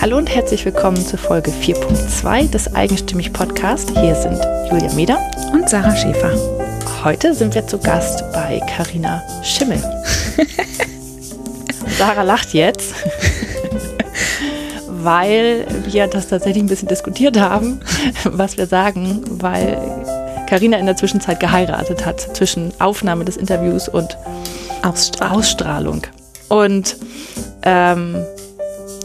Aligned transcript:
Hallo 0.00 0.16
und 0.16 0.34
herzlich 0.34 0.64
willkommen 0.64 0.96
zu 0.96 1.18
Folge 1.18 1.50
4.2 1.50 2.50
des 2.50 2.74
Eigenstimmig 2.74 3.34
Podcast. 3.34 3.90
Hier 3.90 4.14
sind 4.14 4.40
Julia 4.70 4.90
Meder 4.94 5.18
und 5.52 5.68
Sarah 5.68 5.94
Schäfer. 5.94 6.32
Heute 7.04 7.34
sind 7.34 7.54
wir 7.54 7.66
zu 7.66 7.78
Gast 7.78 8.24
bei 8.32 8.62
Karina 8.66 9.22
Schimmel. 9.44 9.78
Sarah 11.98 12.22
lacht 12.22 12.54
jetzt, 12.54 12.94
weil 14.86 15.66
wir 15.84 16.06
das 16.06 16.28
tatsächlich 16.28 16.62
ein 16.62 16.68
bisschen 16.68 16.88
diskutiert 16.88 17.38
haben, 17.38 17.80
was 18.24 18.56
wir 18.56 18.66
sagen, 18.66 19.20
weil 19.28 19.76
Karina 20.48 20.78
in 20.78 20.86
der 20.86 20.96
Zwischenzeit 20.96 21.40
geheiratet 21.40 22.06
hat 22.06 22.22
zwischen 22.34 22.72
Aufnahme 22.80 23.26
des 23.26 23.36
Interviews 23.36 23.86
und 23.86 24.16
Ausstrahlung. 24.82 25.36
Ausstrahlung. 25.36 26.02
Und 26.48 26.96
ähm, 27.64 28.24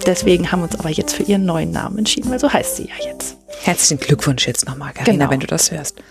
deswegen 0.06 0.52
haben 0.52 0.60
wir 0.60 0.66
uns 0.66 0.80
aber 0.80 0.90
jetzt 0.90 1.14
für 1.16 1.24
ihren 1.24 1.46
neuen 1.46 1.72
Namen 1.72 2.00
entschieden, 2.00 2.30
weil 2.32 2.40
so 2.40 2.52
heißt 2.52 2.78
sie 2.78 2.88
ja 2.90 3.06
jetzt. 3.12 3.38
Herzlichen 3.64 4.00
Glückwunsch 4.00 4.48
jetzt 4.48 4.68
nochmal, 4.68 4.94
Karina, 4.94 5.12
Genau. 5.26 5.30
wenn 5.32 5.40
du 5.40 5.48
das 5.48 5.72
hörst. 5.72 6.02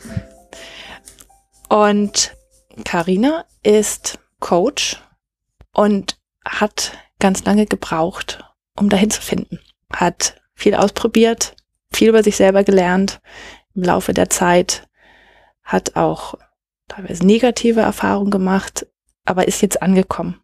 Und 1.69 2.37
Karina 2.85 3.45
ist 3.63 4.19
Coach 4.41 5.01
und 5.73 6.19
hat 6.45 6.93
ganz 7.21 7.45
lange 7.45 7.67
gebraucht, 7.67 8.45
um 8.77 8.89
dahin 8.89 9.11
zu 9.11 9.23
finden. 9.23 9.61
Hat 9.93 10.41
viel 10.55 10.75
ausprobiert, 10.75 11.57
viel 11.93 12.09
über 12.09 12.23
sich 12.23 12.37
selber 12.37 12.65
gelernt 12.65 13.21
im 13.75 13.83
Laufe 13.83 14.13
der 14.13 14.31
Zeit, 14.31 14.87
hat 15.63 15.97
auch 15.97 16.35
teilweise 16.89 17.25
negative 17.27 17.81
Erfahrungen 17.81 18.31
gemacht, 18.31 18.87
aber 19.25 19.49
ist 19.49 19.63
jetzt 19.63 19.81
angekommen. 19.83 20.41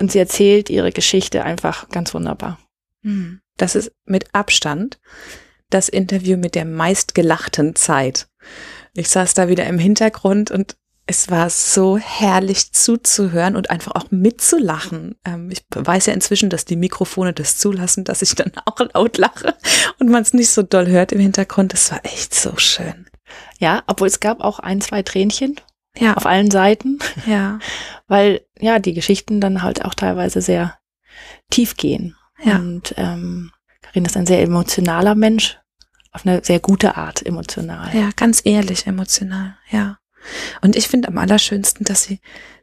Und 0.00 0.10
sie 0.10 0.18
erzählt 0.18 0.70
ihre 0.70 0.92
Geschichte 0.92 1.44
einfach 1.44 1.88
ganz 1.90 2.14
wunderbar. 2.14 2.58
Hm. 3.02 3.40
Das 3.56 3.74
ist 3.74 3.92
mit 4.06 4.34
Abstand 4.34 4.98
das 5.68 5.88
Interview 5.88 6.36
mit 6.36 6.54
der 6.54 6.64
meistgelachten 6.64 7.76
Zeit. 7.76 8.28
Ich 8.94 9.08
saß 9.08 9.34
da 9.34 9.48
wieder 9.48 9.66
im 9.66 9.78
Hintergrund 9.78 10.50
und 10.50 10.76
es 11.06 11.30
war 11.30 11.50
so 11.50 11.98
herrlich 11.98 12.72
zuzuhören 12.72 13.56
und 13.56 13.70
einfach 13.70 13.94
auch 13.94 14.10
mitzulachen. 14.10 15.16
Ähm, 15.24 15.50
ich 15.50 15.64
weiß 15.74 16.06
ja 16.06 16.14
inzwischen, 16.14 16.50
dass 16.50 16.64
die 16.64 16.76
Mikrofone 16.76 17.32
das 17.32 17.56
zulassen, 17.56 18.04
dass 18.04 18.22
ich 18.22 18.34
dann 18.34 18.52
auch 18.64 18.78
laut 18.94 19.18
lache 19.18 19.54
und 19.98 20.08
man 20.08 20.22
es 20.22 20.32
nicht 20.32 20.50
so 20.50 20.62
doll 20.62 20.86
hört 20.86 21.12
im 21.12 21.20
Hintergrund. 21.20 21.72
Das 21.72 21.90
war 21.90 22.04
echt 22.04 22.34
so 22.34 22.56
schön. 22.56 23.06
Ja, 23.58 23.82
obwohl 23.86 24.08
es 24.08 24.20
gab 24.20 24.40
auch 24.40 24.60
ein, 24.60 24.80
zwei 24.80 25.02
Tränchen 25.02 25.56
Ja, 25.98 26.14
auf 26.14 26.26
allen 26.26 26.50
Seiten. 26.50 26.98
ja, 27.26 27.58
weil 28.08 28.42
ja 28.58 28.78
die 28.78 28.94
Geschichten 28.94 29.40
dann 29.40 29.62
halt 29.62 29.84
auch 29.84 29.94
teilweise 29.94 30.40
sehr 30.40 30.78
tief 31.50 31.76
gehen. 31.76 32.16
Ja. 32.42 32.56
Und 32.56 32.94
ähm, 32.96 33.52
Karin 33.82 34.04
ist 34.04 34.16
ein 34.16 34.26
sehr 34.26 34.42
emotionaler 34.42 35.14
Mensch, 35.14 35.58
auf 36.12 36.26
eine 36.26 36.42
sehr 36.44 36.60
gute 36.60 36.96
Art 36.96 37.24
emotional. 37.24 37.94
ja, 37.94 38.10
ganz 38.16 38.42
ehrlich, 38.44 38.86
emotional, 38.86 39.56
ja. 39.70 39.98
Und 40.60 40.76
ich 40.76 40.88
finde 40.88 41.08
am 41.08 41.18
allerschönsten, 41.18 41.84
dass 41.84 42.04
sie 42.04 42.20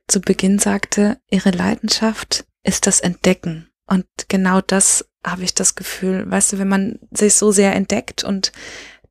zu 0.08 0.22
Beginn 0.22 0.59
sagte, 0.59 1.19
ihre 1.30 1.52
Leidenschaft 1.52 2.45
ist 2.64 2.88
das 2.88 3.00
Entdecken. 3.00 3.69
Und 3.88 4.06
genau 4.28 4.62
das 4.62 5.09
habe 5.25 5.44
ich 5.44 5.53
das 5.53 5.75
Gefühl, 5.75 6.30
weißt 6.30 6.53
du, 6.53 6.59
wenn 6.59 6.67
man 6.67 7.00
sich 7.12 7.34
so 7.34 7.52
sehr 7.52 7.75
entdeckt 7.75 8.23
und 8.23 8.52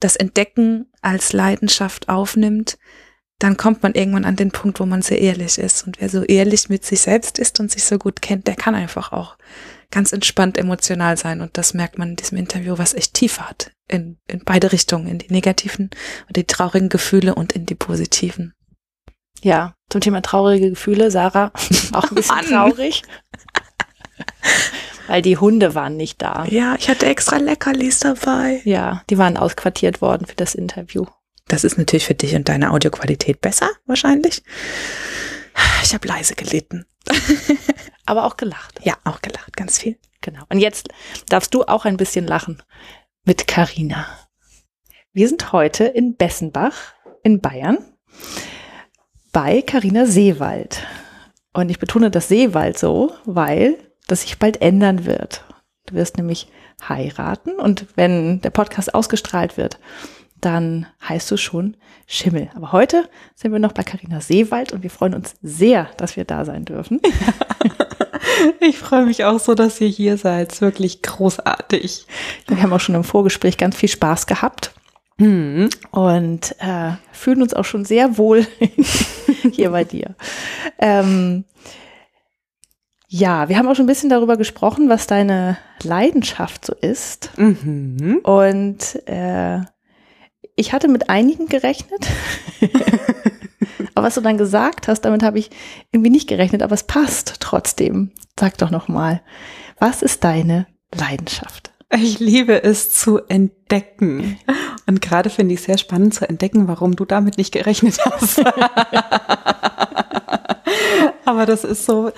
das 0.01 0.17
Entdecken 0.17 0.91
als 1.03 1.33
Leidenschaft 1.33 2.08
aufnimmt, 2.08 2.78
dann 3.39 3.56
kommt 3.56 3.83
man 3.83 3.95
irgendwann 3.95 4.25
an 4.25 4.37
den 4.37 4.51
Punkt, 4.51 4.81
wo 4.81 4.87
man 4.87 5.03
sehr 5.03 5.20
ehrlich 5.20 5.59
ist. 5.59 5.87
Und 5.87 6.01
wer 6.01 6.09
so 6.09 6.23
ehrlich 6.23 6.69
mit 6.69 6.84
sich 6.84 7.01
selbst 7.01 7.39
ist 7.39 7.61
und 7.61 7.70
sich 7.70 7.84
so 7.84 7.98
gut 7.98 8.23
kennt, 8.23 8.47
der 8.47 8.56
kann 8.56 8.75
einfach 8.75 9.12
auch 9.12 9.37
ganz 9.91 10.12
entspannt 10.12 10.56
emotional 10.56 11.17
sein. 11.17 11.42
Und 11.42 11.59
das 11.59 11.75
merkt 11.75 11.98
man 11.98 12.11
in 12.11 12.17
diesem 12.17 12.39
Interview, 12.39 12.79
was 12.79 12.95
echt 12.95 13.14
tief 13.14 13.41
hat. 13.41 13.73
In, 13.89 14.19
in 14.27 14.42
beide 14.45 14.73
Richtungen, 14.73 15.07
in 15.07 15.19
die 15.19 15.33
negativen 15.33 15.91
und 16.27 16.36
die 16.36 16.45
traurigen 16.45 16.89
Gefühle 16.89 17.35
und 17.35 17.52
in 17.52 17.67
die 17.67 17.75
positiven. 17.75 18.55
Ja, 19.42 19.75
zum 19.91 20.01
Thema 20.01 20.23
traurige 20.23 20.70
Gefühle, 20.70 21.11
Sarah, 21.11 21.52
auch 21.92 22.11
ein 22.11 22.14
bisschen 22.14 22.41
traurig. 22.46 23.02
Weil 25.07 25.23
die 25.23 25.36
Hunde 25.36 25.75
waren 25.75 25.96
nicht 25.96 26.20
da. 26.20 26.46
Ja, 26.46 26.75
ich 26.77 26.89
hatte 26.89 27.07
extra 27.07 27.36
Leckerlis 27.36 28.01
dabei. 28.01 28.61
Ja, 28.64 29.02
die 29.11 29.19
waren 29.19 29.36
ausquartiert 29.36 30.01
worden 30.01 30.27
für 30.27 30.35
das 30.35 30.55
Interview. 30.55 31.07
Das 31.48 31.64
ist 31.64 31.79
natürlich 31.79 32.07
für 32.07 32.14
dich 32.14 32.34
und 32.34 32.48
deine 32.48 32.73
Audioqualität 32.73 33.40
besser, 33.40 33.70
wahrscheinlich. 33.86 34.42
Ich 35.83 35.95
habe 35.95 36.08
leise 36.08 36.34
gelitten. 36.34 36.86
Aber 38.07 38.24
auch 38.24 38.36
gelacht. 38.36 38.80
Ja, 38.83 38.96
auch 39.05 39.23
gelacht, 39.23 39.57
ganz 39.57 39.79
viel. 39.79 39.98
Genau. 40.20 40.42
Und 40.48 40.58
jetzt 40.58 40.89
darfst 41.29 41.55
du 41.55 41.64
auch 41.64 41.84
ein 41.84 41.96
bisschen 41.96 42.27
lachen 42.27 42.62
mit 43.24 43.46
Karina. 43.46 44.07
Wir 45.12 45.29
sind 45.29 45.52
heute 45.52 45.84
in 45.84 46.17
Bessenbach 46.17 46.95
in 47.23 47.40
Bayern 47.40 47.78
bei 49.33 49.63
Karina 49.63 50.07
Seewald. 50.07 50.83
Und 51.52 51.70
ich 51.70 51.78
betone 51.78 52.11
das 52.11 52.28
Seewald 52.28 52.78
so, 52.78 53.14
weil 53.24 53.78
das 54.08 54.23
sich 54.23 54.39
bald 54.39 54.61
ändern 54.61 55.07
wird. 55.07 55.45
Du 55.86 55.95
wirst 55.95 56.17
nämlich 56.17 56.48
heiraten 56.86 57.52
und 57.52 57.86
wenn 57.96 58.40
der 58.40 58.51
Podcast 58.51 58.95
ausgestrahlt 58.95 59.57
wird, 59.57 59.78
dann 60.46 60.86
heißt 61.07 61.29
du 61.30 61.36
schon 61.36 61.77
Schimmel. 62.07 62.51
Aber 62.55 62.70
heute 62.70 63.08
sind 63.34 63.51
wir 63.51 63.58
noch 63.58 63.73
bei 63.73 63.83
Karina 63.83 64.20
Seewald 64.20 64.73
und 64.73 64.84
wir 64.84 64.90
freuen 64.90 65.14
uns 65.14 65.34
sehr, 65.42 65.89
dass 65.96 66.17
wir 66.17 66.24
da 66.24 66.45
sein 66.45 66.64
dürfen. 66.64 67.01
Ich 68.61 68.79
freue 68.79 69.07
mich 69.07 69.24
auch 69.24 69.39
so, 69.39 69.55
dass 69.55 69.80
ihr 69.80 69.89
hier 69.89 70.18
seid. 70.18 70.61
Wirklich 70.61 71.01
großartig. 71.01 72.07
Wir 72.48 72.62
haben 72.62 72.73
auch 72.73 72.80
schon 72.80 72.95
im 72.95 73.05
Vorgespräch 73.05 73.57
ganz 73.57 73.77
viel 73.77 73.89
Spaß 73.89 74.27
gehabt. 74.27 74.73
Hm. 75.18 75.70
und 75.92 76.55
äh, 76.58 76.92
fühlen 77.11 77.40
uns 77.40 77.55
auch 77.55 77.64
schon 77.64 77.86
sehr 77.86 78.18
wohl 78.18 78.46
hier 79.51 79.70
bei 79.70 79.84
dir. 79.84 80.14
Ähm, 80.78 81.45
ja, 83.08 83.48
wir 83.48 83.57
haben 83.57 83.67
auch 83.67 83.74
schon 83.74 83.84
ein 83.84 83.89
bisschen 83.89 84.11
darüber 84.11 84.36
gesprochen, 84.36 84.90
was 84.90 85.07
deine 85.07 85.57
Leidenschaft 85.83 86.67
so 86.67 86.74
ist. 86.74 87.30
Mhm. 87.39 88.20
Und 88.24 89.08
äh, 89.08 89.61
ich 90.56 90.72
hatte 90.72 90.89
mit 90.89 91.08
einigen 91.08 91.46
gerechnet. 91.46 92.06
aber 93.94 94.06
was 94.06 94.14
du 94.14 94.20
dann 94.20 94.39
gesagt 94.39 94.89
hast, 94.89 95.02
damit 95.02 95.22
habe 95.22 95.39
ich 95.39 95.50
irgendwie 95.92 96.11
nicht 96.11 96.28
gerechnet, 96.28 96.62
aber 96.62 96.74
es 96.74 96.84
passt 96.84 97.36
trotzdem. 97.40 98.11
Sag 98.39 98.58
doch 98.58 98.70
noch 98.70 98.89
mal, 98.89 99.22
was 99.78 100.02
ist 100.02 100.24
deine 100.24 100.66
Leidenschaft? 100.95 101.70
Ich 101.95 102.18
liebe 102.18 102.64
es 102.64 102.90
zu 102.90 103.20
entdecken. 103.28 104.39
Und 104.86 105.00
gerade 105.02 105.30
finde 105.30 105.55
ich 105.55 105.61
es 105.61 105.66
sehr 105.66 105.78
spannend 105.78 106.14
zu 106.14 106.28
entdecken, 106.28 106.66
warum 106.68 106.96
du 106.96 107.05
damit 107.05 107.39
nicht 107.39 107.52
gerechnet 107.52 107.98
hast. 108.05 108.40
Aber 111.24 111.46
das 111.46 111.64
ist 111.64 111.86
so 111.86 112.11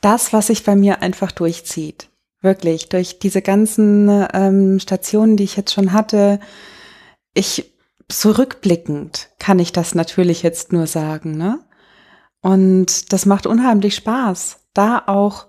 das, 0.00 0.32
was 0.32 0.48
sich 0.48 0.64
bei 0.64 0.76
mir 0.76 1.02
einfach 1.02 1.32
durchzieht. 1.32 2.08
Wirklich, 2.42 2.88
durch 2.90 3.18
diese 3.18 3.40
ganzen 3.40 4.26
ähm, 4.34 4.78
Stationen, 4.78 5.36
die 5.36 5.44
ich 5.44 5.56
jetzt 5.56 5.72
schon 5.72 5.92
hatte. 5.92 6.40
Ich, 7.32 7.73
so 8.10 8.30
rückblickend 8.30 9.30
kann 9.38 9.58
ich 9.58 9.72
das 9.72 9.94
natürlich 9.94 10.42
jetzt 10.42 10.72
nur 10.72 10.86
sagen, 10.86 11.36
ne? 11.36 11.60
Und 12.40 13.12
das 13.12 13.24
macht 13.24 13.46
unheimlich 13.46 13.94
Spaß, 13.94 14.60
da 14.74 15.02
auch 15.06 15.46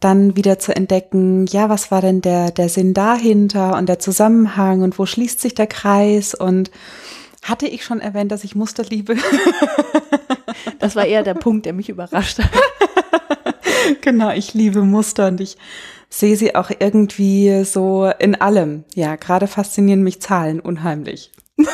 dann 0.00 0.36
wieder 0.36 0.58
zu 0.58 0.74
entdecken, 0.74 1.46
ja, 1.46 1.68
was 1.68 1.90
war 1.90 2.00
denn 2.00 2.20
der, 2.20 2.50
der 2.50 2.68
Sinn 2.68 2.94
dahinter 2.94 3.76
und 3.76 3.88
der 3.88 3.98
Zusammenhang 3.98 4.82
und 4.82 4.98
wo 4.98 5.06
schließt 5.06 5.40
sich 5.40 5.54
der 5.54 5.66
Kreis 5.66 6.34
und 6.34 6.70
hatte 7.42 7.66
ich 7.66 7.84
schon 7.84 8.00
erwähnt, 8.00 8.32
dass 8.32 8.44
ich 8.44 8.54
Muster 8.54 8.84
liebe? 8.84 9.16
Das 10.80 10.96
war 10.96 11.06
eher 11.06 11.22
der 11.22 11.34
Punkt, 11.34 11.66
der 11.66 11.72
mich 11.72 11.88
überrascht 11.88 12.38
hat. 12.38 12.50
genau, 14.00 14.30
ich 14.30 14.54
liebe 14.54 14.82
Muster 14.82 15.28
und 15.28 15.40
ich 15.40 15.56
sehe 16.08 16.36
sie 16.36 16.54
auch 16.54 16.70
irgendwie 16.76 17.64
so 17.64 18.10
in 18.18 18.34
allem. 18.40 18.84
Ja, 18.94 19.16
gerade 19.16 19.46
faszinieren 19.46 20.02
mich 20.02 20.20
Zahlen 20.20 20.60
unheimlich. 20.60 21.30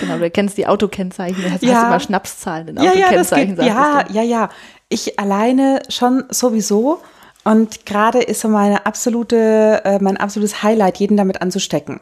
Genau, 0.00 0.18
du 0.18 0.28
kennst 0.30 0.58
die 0.58 0.66
Autokennzeichen, 0.66 1.42
du 1.42 1.50
hast, 1.50 1.62
Ja. 1.62 1.74
hast 1.76 1.86
immer 1.86 2.00
Schnapszahlen 2.00 2.68
in 2.68 2.76
Ja, 2.76 2.92
ja, 2.92 3.06
Autokennzeichen. 3.06 3.56
geht, 3.56 3.64
ja, 3.64 4.04
ja, 4.10 4.22
ja. 4.22 4.48
Ich 4.88 5.18
alleine 5.18 5.80
schon 5.88 6.24
sowieso. 6.30 7.00
Und 7.44 7.86
gerade 7.86 8.20
ist 8.20 8.40
so 8.40 8.48
meine 8.48 8.86
absolute, 8.86 9.82
äh, 9.84 9.98
mein 10.00 10.16
absolutes 10.16 10.62
Highlight, 10.62 10.96
jeden 10.98 11.16
damit 11.16 11.40
anzustecken. 11.42 12.00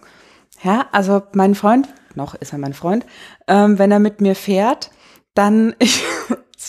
Ja, 0.62 0.86
also 0.92 1.22
mein 1.32 1.54
Freund, 1.54 1.88
noch 2.14 2.34
ist 2.34 2.52
er 2.52 2.58
mein 2.58 2.74
Freund, 2.74 3.04
ähm, 3.48 3.78
wenn 3.78 3.90
er 3.90 3.98
mit 3.98 4.20
mir 4.20 4.34
fährt, 4.36 4.90
dann, 5.34 5.74
ich, 5.78 6.02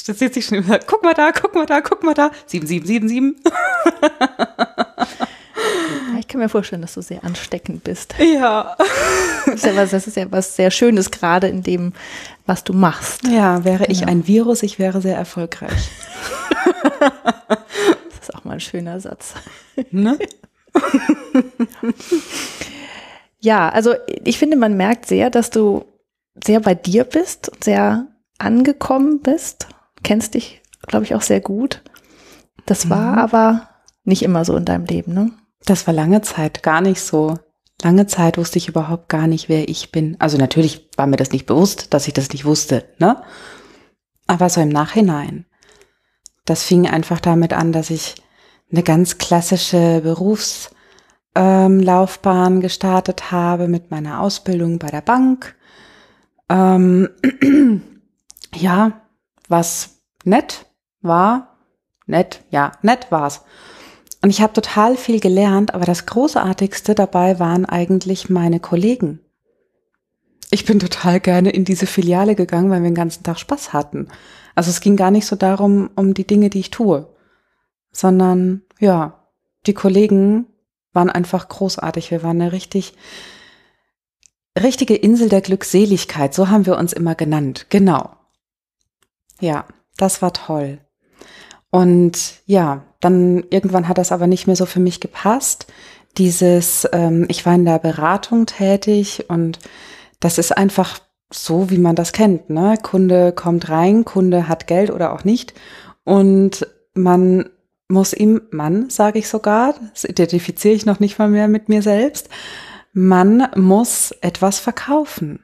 das 0.07 0.17
sieht 0.19 0.33
sich 0.33 0.45
schon 0.45 0.57
immer, 0.59 0.79
guck 0.79 1.03
mal 1.03 1.13
da, 1.13 1.31
guck 1.31 1.53
mal 1.55 1.65
da, 1.67 1.81
guck 1.81 2.03
mal 2.03 2.13
da, 2.15 2.31
7777. 2.47 3.43
Ich 6.33 6.35
kann 6.35 6.41
mir 6.41 6.49
vorstellen, 6.49 6.81
dass 6.81 6.95
du 6.95 7.01
sehr 7.03 7.23
ansteckend 7.23 7.83
bist. 7.83 8.15
Ja. 8.17 8.75
Das 9.45 9.53
ist 9.53 9.65
ja 9.67 9.75
was, 9.75 9.91
das 9.91 10.07
ist 10.07 10.17
ja 10.17 10.31
was 10.31 10.55
sehr 10.55 10.71
Schönes, 10.71 11.11
gerade 11.11 11.47
in 11.47 11.61
dem, 11.61 11.93
was 12.47 12.63
du 12.63 12.73
machst. 12.73 13.21
Ja, 13.27 13.63
wäre 13.63 13.85
ich 13.85 13.99
Genau. 13.99 14.11
ein 14.11 14.25
Virus, 14.25 14.63
ich 14.63 14.79
wäre 14.79 14.99
sehr 14.99 15.15
erfolgreich. 15.15 15.71
Das 17.49 18.29
ist 18.29 18.35
auch 18.35 18.45
mal 18.45 18.53
ein 18.53 18.59
schöner 18.61 18.99
Satz. 18.99 19.35
Ne? 19.91 20.17
ja, 23.39 23.69
also 23.69 23.93
ich 24.23 24.39
finde, 24.39 24.57
man 24.57 24.75
merkt 24.75 25.05
sehr, 25.05 25.29
dass 25.29 25.51
du 25.51 25.85
sehr 26.43 26.61
bei 26.61 26.73
dir 26.73 27.03
bist, 27.03 27.51
sehr 27.63 28.07
angekommen 28.39 29.19
bist. 29.19 29.67
Kennst 30.01 30.33
dich, 30.33 30.63
glaube 30.87 31.05
ich, 31.05 31.13
auch 31.13 31.21
sehr 31.21 31.41
gut. 31.41 31.83
Das 32.65 32.89
war 32.89 33.11
mhm. 33.11 33.19
aber 33.19 33.69
nicht 34.03 34.23
immer 34.23 34.45
so 34.45 34.55
in 34.55 34.65
deinem 34.65 34.85
Leben, 34.85 35.13
ne? 35.13 35.31
Das 35.65 35.87
war 35.87 35.93
lange 35.93 36.21
Zeit 36.21 36.63
gar 36.63 36.81
nicht 36.81 37.01
so. 37.01 37.37
Lange 37.81 38.07
Zeit 38.07 38.37
wusste 38.37 38.57
ich 38.57 38.67
überhaupt 38.67 39.07
gar 39.09 39.27
nicht, 39.27 39.49
wer 39.49 39.67
ich 39.67 39.91
bin. 39.91 40.15
Also 40.19 40.37
natürlich 40.37 40.89
war 40.95 41.07
mir 41.07 41.17
das 41.17 41.31
nicht 41.31 41.45
bewusst, 41.45 41.93
dass 41.93 42.07
ich 42.07 42.13
das 42.13 42.29
nicht 42.29 42.45
wusste, 42.45 42.85
ne? 42.99 43.21
Aber 44.27 44.49
so 44.49 44.61
im 44.61 44.69
Nachhinein. 44.69 45.45
Das 46.45 46.63
fing 46.63 46.87
einfach 46.87 47.19
damit 47.19 47.51
an, 47.53 47.73
dass 47.73 47.89
ich 47.89 48.15
eine 48.71 48.83
ganz 48.83 49.17
klassische 49.17 50.01
Berufslaufbahn 50.01 52.61
gestartet 52.61 53.31
habe 53.31 53.67
mit 53.67 53.91
meiner 53.91 54.21
Ausbildung 54.21 54.79
bei 54.79 54.87
der 54.87 55.01
Bank. 55.01 55.55
Ähm, 56.49 57.09
ja, 58.55 59.01
was 59.47 60.01
nett 60.23 60.65
war, 61.01 61.57
nett, 62.05 62.41
ja, 62.49 62.73
nett 62.81 63.11
war's. 63.11 63.43
Und 64.23 64.29
ich 64.29 64.41
habe 64.41 64.53
total 64.53 64.95
viel 64.95 65.19
gelernt, 65.19 65.73
aber 65.73 65.83
das 65.83 66.05
Großartigste 66.05 66.95
dabei 66.95 67.39
waren 67.39 67.65
eigentlich 67.65 68.29
meine 68.29 68.61
Kollegen. 68.61 69.19
Ich 70.49 70.63
bin 70.63 70.79
total 70.79 71.19
gerne 71.19 71.49
in 71.49 71.65
diese 71.65 71.87
Filiale 71.87 72.33
gegangen, 72.33 72.69
weil 72.69 72.81
wir 72.81 72.89
den 72.89 72.95
ganzen 72.95 73.23
Tag 73.23 73.37
Spaß 73.37 73.73
hatten. 73.73 74.07
Also 74.55 74.69
es 74.69 74.79
ging 74.79 74.95
gar 74.95 75.11
nicht 75.11 75.25
so 75.25 75.35
darum, 75.35 75.89
um 75.95 76.13
die 76.13 76.25
Dinge, 76.25 76.49
die 76.49 76.61
ich 76.61 76.71
tue, 76.71 77.13
sondern 77.91 78.61
ja, 78.79 79.27
die 79.65 79.73
Kollegen 79.73 80.45
waren 80.93 81.09
einfach 81.09 81.49
großartig. 81.49 82.09
Wir 82.09 82.23
waren 82.23 82.41
eine 82.41 82.53
richtig, 82.53 82.93
richtige 84.57 84.95
Insel 84.95 85.27
der 85.27 85.41
Glückseligkeit. 85.41 86.33
So 86.33 86.47
haben 86.47 86.65
wir 86.65 86.77
uns 86.77 86.93
immer 86.93 87.15
genannt. 87.15 87.65
Genau. 87.67 88.15
Ja, 89.41 89.65
das 89.97 90.21
war 90.21 90.31
toll. 90.31 90.79
Und 91.71 92.41
ja, 92.45 92.85
dann 93.03 93.43
irgendwann 93.49 93.87
hat 93.87 93.97
das 93.97 94.11
aber 94.11 94.27
nicht 94.27 94.47
mehr 94.47 94.55
so 94.55 94.65
für 94.65 94.79
mich 94.79 94.99
gepasst. 94.99 95.67
Dieses, 96.17 96.87
ähm, 96.91 97.25
ich 97.29 97.45
war 97.45 97.55
in 97.55 97.65
der 97.65 97.79
Beratung 97.79 98.45
tätig 98.45 99.25
und 99.29 99.59
das 100.19 100.37
ist 100.37 100.55
einfach 100.55 100.99
so, 101.31 101.69
wie 101.69 101.79
man 101.79 101.95
das 101.95 102.11
kennt. 102.11 102.49
Ne? 102.49 102.77
Kunde 102.81 103.31
kommt 103.31 103.69
rein, 103.69 104.05
Kunde 104.05 104.47
hat 104.47 104.67
Geld 104.67 104.91
oder 104.91 105.13
auch 105.13 105.23
nicht 105.23 105.53
und 106.03 106.67
man 106.93 107.49
muss 107.87 108.13
ihm, 108.13 108.41
Mann, 108.51 108.89
sage 108.89 109.19
ich 109.19 109.27
sogar, 109.27 109.75
das 109.93 110.03
identifiziere 110.03 110.73
ich 110.73 110.85
noch 110.85 110.99
nicht 110.99 111.19
mal 111.19 111.29
mehr 111.29 111.47
mit 111.47 111.69
mir 111.69 111.81
selbst, 111.81 112.29
man 112.93 113.47
muss 113.55 114.11
etwas 114.21 114.59
verkaufen. 114.59 115.39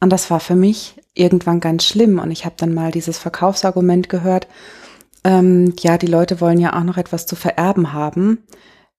Und 0.00 0.10
das 0.10 0.30
war 0.30 0.40
für 0.40 0.56
mich 0.56 1.00
irgendwann 1.14 1.60
ganz 1.60 1.84
schlimm. 1.84 2.18
Und 2.18 2.30
ich 2.30 2.44
habe 2.44 2.56
dann 2.58 2.74
mal 2.74 2.90
dieses 2.90 3.18
Verkaufsargument 3.18 4.08
gehört, 4.08 4.46
ähm, 5.26 5.74
ja, 5.80 5.98
die 5.98 6.06
Leute 6.06 6.40
wollen 6.40 6.60
ja 6.60 6.78
auch 6.78 6.84
noch 6.84 6.98
etwas 6.98 7.26
zu 7.26 7.34
vererben 7.34 7.92
haben. 7.92 8.44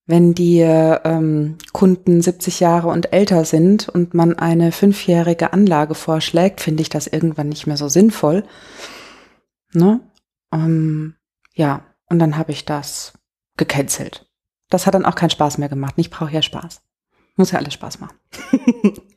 Wenn 0.05 0.33
die 0.33 0.59
ähm, 0.59 1.57
Kunden 1.71 2.21
70 2.21 2.59
Jahre 2.59 2.89
und 2.89 3.13
älter 3.13 3.45
sind 3.45 3.87
und 3.87 4.13
man 4.13 4.37
eine 4.37 4.73
fünfjährige 4.73 5.53
Anlage 5.53 5.95
vorschlägt, 5.95 6.59
finde 6.59 6.81
ich 6.81 6.89
das 6.89 7.07
irgendwann 7.07 7.47
nicht 7.47 7.65
mehr 7.65 7.77
so 7.77 7.87
sinnvoll. 7.87 8.43
Ne? 9.73 10.01
Ähm, 10.51 11.15
ja, 11.53 11.85
und 12.09 12.19
dann 12.19 12.37
habe 12.37 12.51
ich 12.51 12.65
das 12.65 13.13
gecancelt. 13.55 14.29
Das 14.69 14.85
hat 14.85 14.95
dann 14.95 15.05
auch 15.05 15.15
keinen 15.15 15.29
Spaß 15.29 15.57
mehr 15.57 15.69
gemacht. 15.69 15.93
Ich 15.95 16.09
brauche 16.09 16.31
ja 16.31 16.41
Spaß. 16.41 16.81
Muss 17.37 17.51
ja 17.51 17.59
alles 17.59 17.73
Spaß 17.73 17.99
machen. 17.99 18.17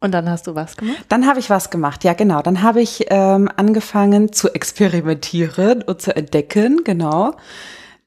Und 0.00 0.12
dann 0.12 0.30
hast 0.30 0.46
du 0.46 0.54
was 0.54 0.76
gemacht? 0.76 1.04
Dann 1.08 1.26
habe 1.26 1.40
ich 1.40 1.50
was 1.50 1.68
gemacht, 1.68 2.04
ja 2.04 2.14
genau. 2.14 2.40
Dann 2.40 2.62
habe 2.62 2.80
ich 2.80 3.06
ähm, 3.10 3.50
angefangen 3.54 4.32
zu 4.32 4.48
experimentieren 4.54 5.82
und 5.82 6.00
zu 6.00 6.16
entdecken, 6.16 6.84
genau. 6.84 7.36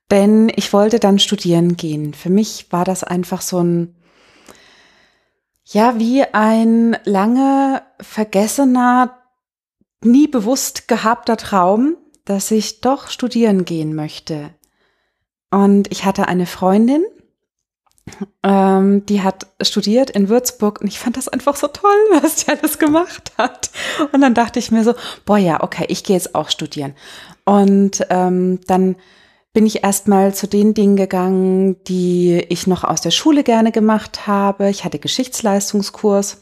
Denn 0.10 0.52
ich 0.56 0.74
wollte 0.74 1.00
dann 1.00 1.20
studieren 1.20 1.78
gehen. 1.78 2.16
Für 2.16 2.32
mich 2.32 2.72
war 2.72 2.84
das 2.84 3.04
einfach 3.04 3.42
so 3.42 3.60
ein, 3.60 3.96
ja, 5.66 6.00
wie 6.00 6.24
ein 6.24 6.98
lange 7.04 7.84
vergessener, 8.02 9.20
nie 10.02 10.28
bewusst 10.28 10.88
gehabter 10.88 11.38
Traum, 11.38 11.96
dass 12.26 12.50
ich 12.52 12.82
doch 12.82 13.10
studieren 13.10 13.66
gehen 13.66 13.94
möchte. 13.94 14.50
Und 15.52 15.92
ich 15.92 16.06
hatte 16.06 16.28
eine 16.28 16.48
Freundin, 16.48 17.04
ähm, 18.44 19.06
die 19.06 19.22
hat 19.22 19.48
studiert 19.62 20.10
in 20.10 20.30
Würzburg 20.30 20.82
und 20.82 20.88
ich 20.88 21.00
fand 21.00 21.18
das 21.18 21.28
einfach 21.28 21.56
so 21.56 21.68
toll, 21.68 21.92
was 22.22 22.36
die 22.36 22.52
alles 22.52 22.80
gemacht 22.80 23.32
hat. 23.38 23.72
Und 24.12 24.22
dann 24.22 24.34
dachte 24.34 24.60
ich 24.60 24.72
mir 24.72 24.84
so, 24.84 24.94
boah 25.26 25.38
ja, 25.38 25.64
okay, 25.64 25.86
ich 25.88 26.04
gehe 26.04 26.16
jetzt 26.16 26.36
auch 26.36 26.50
studieren. 26.50 26.94
Und 27.46 28.06
ähm, 28.10 28.60
dann 28.68 28.96
bin 29.54 29.66
ich 29.66 29.84
erstmal 29.84 30.34
zu 30.34 30.48
den 30.48 30.74
Dingen 30.74 30.96
gegangen, 30.96 31.84
die 31.86 32.44
ich 32.50 32.66
noch 32.66 32.84
aus 32.84 33.02
der 33.02 33.12
Schule 33.12 33.44
gerne 33.44 33.72
gemacht 33.72 34.26
habe. 34.26 34.70
Ich 34.70 34.84
hatte 34.84 34.98
Geschichtsleistungskurs 34.98 36.40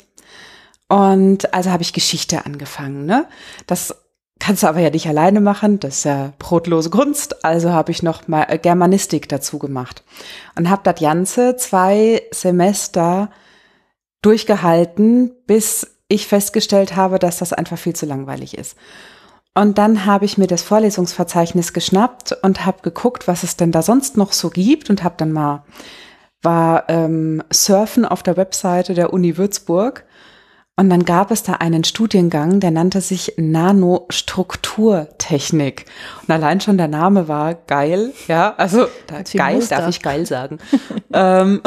und 0.88 1.54
also 1.54 1.72
habe 1.72 1.84
ich 1.84 1.94
Geschichte 1.94 2.46
angefangen. 2.46 3.06
Ne? 3.06 3.28
Das 3.68 3.96
Kannst 4.44 4.64
du 4.64 4.68
aber 4.68 4.80
ja 4.80 4.90
nicht 4.90 5.08
alleine 5.08 5.40
machen, 5.40 5.80
das 5.80 6.00
ist 6.00 6.06
ja 6.06 6.34
brotlose 6.40 6.90
Kunst. 6.90 7.46
Also 7.46 7.74
habe 7.74 7.92
ich 7.92 8.02
noch 8.02 8.28
mal 8.28 8.48
äh, 8.50 8.58
Germanistik 8.58 9.30
dazu 9.30 9.60
gemacht 9.60 10.04
und 10.58 10.68
habe 10.68 10.82
das 10.84 11.00
Ganze 11.00 11.58
zwei 11.58 12.24
Semester 12.32 13.30
durchgehalten, 14.24 15.32
bis 15.46 15.96
ich 16.08 16.26
festgestellt 16.26 16.96
habe, 16.96 17.20
dass 17.20 17.38
das 17.38 17.54
einfach 17.54 17.78
viel 17.78 17.96
zu 17.96 18.08
langweilig 18.08 18.58
ist. 18.58 18.76
Und 19.54 19.78
dann 19.78 20.08
habe 20.08 20.26
ich 20.26 20.40
mir 20.40 20.48
das 20.48 20.64
Vorlesungsverzeichnis 20.64 21.72
geschnappt 21.72 22.36
und 22.42 22.66
habe 22.66 22.82
geguckt, 22.82 23.28
was 23.28 23.44
es 23.44 23.58
denn 23.58 23.72
da 23.72 23.84
sonst 23.84 24.18
noch 24.18 24.34
so 24.34 24.50
gibt 24.50 24.90
und 24.90 25.04
habe 25.04 25.16
dann 25.20 25.32
mal 25.32 25.66
war 26.42 26.90
ähm, 26.90 27.44
surfen 27.54 28.06
auf 28.06 28.24
der 28.24 28.38
Webseite 28.38 28.96
der 28.96 29.14
Uni 29.14 29.38
Würzburg 29.38 30.04
und 30.82 30.90
dann 30.90 31.06
gab 31.06 31.30
es 31.30 31.44
da 31.44 31.54
einen 31.54 31.84
Studiengang, 31.84 32.60
der 32.60 32.72
nannte 32.72 33.02
sich 33.02 33.36
Nanostrukturtechnik. 33.38 35.86
Und 36.24 36.32
allein 36.34 36.60
schon 36.60 36.80
der 36.80 36.88
Name 36.88 37.28
war 37.28 37.54
geil, 37.54 38.12
ja, 38.28 38.56
also 38.58 38.88
da, 39.06 39.22
geil, 39.22 39.58
Muster. 39.58 39.78
darf 39.78 39.90
ich 39.90 40.02
geil 40.02 40.26
sagen. 40.26 40.58
Ähm, 41.14 41.62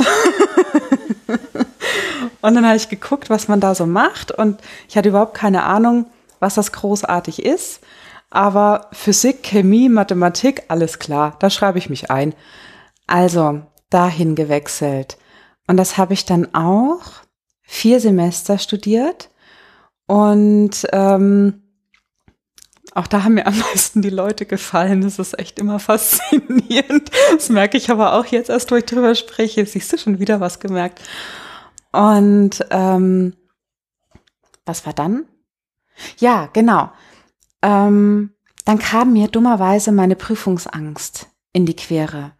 und 2.40 2.54
dann 2.54 2.66
habe 2.66 2.76
ich 2.76 2.88
geguckt, 2.88 3.30
was 3.30 3.46
man 3.46 3.60
da 3.60 3.74
so 3.74 3.84
macht 3.84 4.32
und 4.32 4.58
ich 4.88 4.96
hatte 4.96 5.10
überhaupt 5.10 5.34
keine 5.34 5.64
Ahnung, 5.64 6.06
was 6.40 6.54
das 6.54 6.72
großartig 6.72 7.44
ist. 7.44 7.80
Aber 8.30 8.88
Physik, 8.92 9.42
Chemie, 9.42 9.90
Mathematik, 9.90 10.62
alles 10.68 10.98
klar, 10.98 11.36
da 11.40 11.50
schreibe 11.50 11.76
ich 11.78 11.90
mich 11.90 12.10
ein. 12.10 12.34
Also 13.06 13.60
dahin 13.90 14.34
gewechselt. 14.34 15.18
Und 15.66 15.76
das 15.76 15.98
habe 15.98 16.14
ich 16.14 16.24
dann 16.24 16.54
auch 16.54 17.23
vier 17.64 17.98
Semester 18.00 18.58
studiert 18.58 19.30
und 20.06 20.86
ähm, 20.92 21.62
auch 22.94 23.08
da 23.08 23.24
haben 23.24 23.34
mir 23.34 23.46
am 23.46 23.58
meisten 23.72 24.02
die 24.02 24.10
Leute 24.10 24.46
gefallen. 24.46 25.00
Das 25.02 25.18
ist 25.18 25.38
echt 25.38 25.58
immer 25.58 25.78
faszinierend. 25.78 27.10
Das 27.32 27.48
merke 27.48 27.76
ich 27.76 27.90
aber 27.90 28.14
auch 28.14 28.26
jetzt 28.26 28.50
erst, 28.50 28.70
wo 28.70 28.76
ich 28.76 28.84
drüber 28.84 29.14
spreche. 29.14 29.66
Siehst 29.66 29.92
du 29.92 29.98
schon 29.98 30.20
wieder 30.20 30.40
was 30.40 30.60
gemerkt. 30.60 31.00
Und 31.92 32.64
ähm, 32.70 33.34
was 34.64 34.86
war 34.86 34.92
dann? 34.92 35.26
Ja, 36.18 36.48
genau. 36.52 36.90
Ähm, 37.62 38.32
dann 38.64 38.78
kam 38.78 39.12
mir 39.12 39.28
dummerweise 39.28 39.92
meine 39.92 40.16
Prüfungsangst 40.16 41.28
in 41.52 41.66
die 41.66 41.76
Quere 41.76 42.32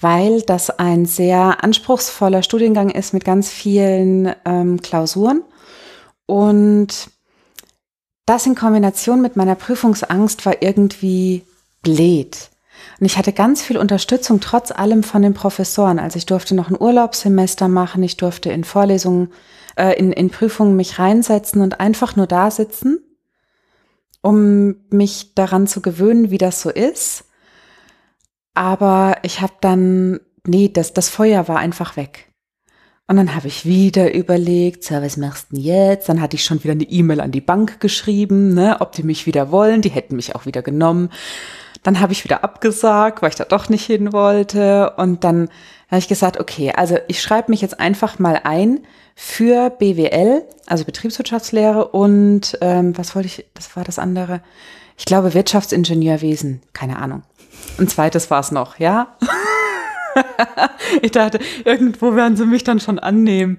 weil 0.00 0.42
das 0.42 0.70
ein 0.70 1.06
sehr 1.06 1.62
anspruchsvoller 1.64 2.42
Studiengang 2.42 2.90
ist 2.90 3.12
mit 3.12 3.24
ganz 3.24 3.48
vielen 3.50 4.32
ähm, 4.44 4.80
Klausuren. 4.80 5.42
Und 6.26 7.10
das 8.26 8.46
in 8.46 8.54
Kombination 8.54 9.22
mit 9.22 9.36
meiner 9.36 9.54
Prüfungsangst 9.54 10.44
war 10.46 10.62
irgendwie 10.62 11.44
blöd. 11.82 12.50
Und 13.00 13.06
ich 13.06 13.16
hatte 13.16 13.32
ganz 13.32 13.62
viel 13.62 13.78
Unterstützung 13.78 14.40
trotz 14.40 14.70
allem 14.70 15.02
von 15.02 15.22
den 15.22 15.34
Professoren. 15.34 15.98
Also 15.98 16.16
ich 16.16 16.26
durfte 16.26 16.54
noch 16.54 16.70
ein 16.70 16.80
Urlaubssemester 16.80 17.68
machen, 17.68 18.02
ich 18.02 18.16
durfte 18.16 18.50
in 18.50 18.64
Vorlesungen, 18.64 19.32
äh, 19.76 19.98
in, 19.98 20.12
in 20.12 20.30
Prüfungen 20.30 20.76
mich 20.76 20.98
reinsetzen 20.98 21.62
und 21.62 21.80
einfach 21.80 22.16
nur 22.16 22.26
da 22.26 22.50
sitzen, 22.50 23.00
um 24.22 24.76
mich 24.90 25.34
daran 25.34 25.66
zu 25.66 25.80
gewöhnen, 25.80 26.30
wie 26.30 26.38
das 26.38 26.60
so 26.60 26.70
ist. 26.70 27.24
Aber 28.58 29.18
ich 29.22 29.40
habe 29.40 29.52
dann, 29.60 30.18
nee, 30.44 30.68
das, 30.68 30.92
das 30.92 31.08
Feuer 31.08 31.46
war 31.46 31.58
einfach 31.58 31.96
weg. 31.96 32.32
Und 33.06 33.16
dann 33.16 33.36
habe 33.36 33.46
ich 33.46 33.64
wieder 33.66 34.12
überlegt, 34.12 34.82
so, 34.82 34.96
was 34.96 35.16
machst 35.16 35.52
du 35.52 35.54
denn 35.54 35.64
jetzt? 35.64 36.08
Dann 36.08 36.20
hatte 36.20 36.34
ich 36.34 36.44
schon 36.44 36.64
wieder 36.64 36.72
eine 36.72 36.82
E-Mail 36.82 37.20
an 37.20 37.30
die 37.30 37.40
Bank 37.40 37.78
geschrieben, 37.78 38.54
ne, 38.54 38.78
ob 38.80 38.90
die 38.90 39.04
mich 39.04 39.26
wieder 39.26 39.52
wollen. 39.52 39.80
Die 39.80 39.90
hätten 39.90 40.16
mich 40.16 40.34
auch 40.34 40.44
wieder 40.44 40.62
genommen. 40.62 41.10
Dann 41.84 42.00
habe 42.00 42.12
ich 42.12 42.24
wieder 42.24 42.42
abgesagt, 42.42 43.22
weil 43.22 43.28
ich 43.28 43.36
da 43.36 43.44
doch 43.44 43.68
nicht 43.68 43.86
hin 43.86 44.12
wollte. 44.12 44.92
Und 44.96 45.22
dann 45.22 45.50
habe 45.88 46.00
ich 46.00 46.08
gesagt, 46.08 46.40
okay, 46.40 46.72
also 46.74 46.98
ich 47.06 47.22
schreibe 47.22 47.52
mich 47.52 47.60
jetzt 47.62 47.78
einfach 47.78 48.18
mal 48.18 48.40
ein 48.42 48.80
für 49.14 49.70
BWL, 49.70 50.42
also 50.66 50.84
Betriebswirtschaftslehre 50.84 51.86
und 51.86 52.58
ähm, 52.60 52.98
was 52.98 53.14
wollte 53.14 53.28
ich, 53.28 53.46
das 53.54 53.76
war 53.76 53.84
das 53.84 54.00
andere, 54.00 54.40
ich 54.96 55.04
glaube 55.04 55.34
Wirtschaftsingenieurwesen, 55.34 56.60
keine 56.72 56.98
Ahnung. 56.98 57.22
Ein 57.78 57.88
zweites 57.88 58.30
war 58.30 58.40
es 58.40 58.50
noch, 58.50 58.78
ja. 58.78 59.16
ich 61.02 61.12
dachte, 61.12 61.38
irgendwo 61.64 62.14
werden 62.14 62.36
sie 62.36 62.46
mich 62.46 62.64
dann 62.64 62.80
schon 62.80 62.98
annehmen. 62.98 63.58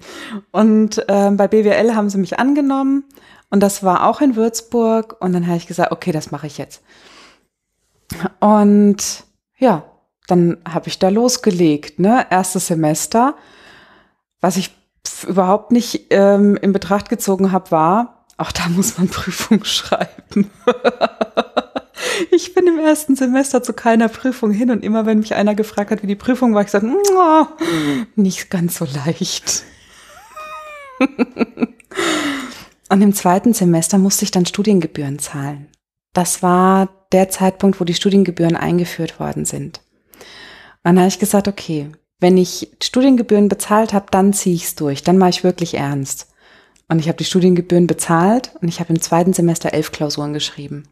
Und 0.50 1.04
ähm, 1.08 1.36
bei 1.36 1.48
BWL 1.48 1.94
haben 1.94 2.10
sie 2.10 2.18
mich 2.18 2.38
angenommen 2.38 3.04
und 3.50 3.60
das 3.60 3.82
war 3.82 4.06
auch 4.06 4.20
in 4.20 4.36
Würzburg. 4.36 5.16
Und 5.20 5.32
dann 5.32 5.46
habe 5.46 5.56
ich 5.56 5.66
gesagt, 5.66 5.92
okay, 5.92 6.12
das 6.12 6.30
mache 6.30 6.46
ich 6.46 6.58
jetzt. 6.58 6.82
Und 8.40 9.24
ja, 9.58 9.84
dann 10.26 10.58
habe 10.68 10.88
ich 10.88 10.98
da 10.98 11.08
losgelegt, 11.08 11.98
ne? 11.98 12.26
Erstes 12.30 12.68
Semester. 12.68 13.34
Was 14.40 14.56
ich 14.56 14.74
überhaupt 15.26 15.72
nicht 15.72 16.06
ähm, 16.10 16.56
in 16.56 16.72
Betracht 16.72 17.08
gezogen 17.08 17.52
habe, 17.52 17.70
war, 17.70 18.26
auch 18.36 18.52
da 18.52 18.68
muss 18.68 18.96
man 18.96 19.08
Prüfung 19.10 19.64
schreiben. 19.64 20.50
Ich 22.30 22.54
bin 22.54 22.66
im 22.66 22.78
ersten 22.78 23.16
Semester 23.16 23.62
zu 23.62 23.72
keiner 23.72 24.08
Prüfung 24.08 24.50
hin 24.52 24.70
und 24.70 24.84
immer 24.84 25.06
wenn 25.06 25.20
mich 25.20 25.34
einer 25.34 25.54
gefragt 25.54 25.90
hat, 25.90 26.02
wie 26.02 26.06
die 26.06 26.16
Prüfung 26.16 26.54
war, 26.54 26.62
ich 26.62 26.70
sagte, 26.70 26.88
oh, 26.88 27.46
nicht 28.16 28.50
ganz 28.50 28.76
so 28.76 28.84
leicht. 28.84 29.64
und 32.88 33.02
im 33.02 33.12
zweiten 33.12 33.52
Semester 33.52 33.98
musste 33.98 34.24
ich 34.24 34.30
dann 34.30 34.46
Studiengebühren 34.46 35.18
zahlen. 35.18 35.68
Das 36.12 36.42
war 36.42 36.88
der 37.12 37.28
Zeitpunkt, 37.28 37.80
wo 37.80 37.84
die 37.84 37.94
Studiengebühren 37.94 38.56
eingeführt 38.56 39.20
worden 39.20 39.44
sind. 39.44 39.80
Und 40.82 40.84
dann 40.84 40.98
habe 40.98 41.08
ich 41.08 41.18
gesagt, 41.18 41.48
okay, 41.48 41.90
wenn 42.20 42.36
ich 42.36 42.70
Studiengebühren 42.82 43.48
bezahlt 43.48 43.92
habe, 43.92 44.06
dann 44.10 44.32
ziehe 44.32 44.54
ich 44.54 44.64
es 44.64 44.74
durch, 44.74 45.02
dann 45.02 45.18
mache 45.18 45.30
ich 45.30 45.44
wirklich 45.44 45.74
ernst. 45.74 46.28
Und 46.88 46.98
ich 46.98 47.08
habe 47.08 47.18
die 47.18 47.24
Studiengebühren 47.24 47.86
bezahlt 47.86 48.52
und 48.60 48.68
ich 48.68 48.80
habe 48.80 48.92
im 48.92 49.00
zweiten 49.00 49.32
Semester 49.32 49.72
elf 49.72 49.92
Klausuren 49.92 50.32
geschrieben. 50.32 50.88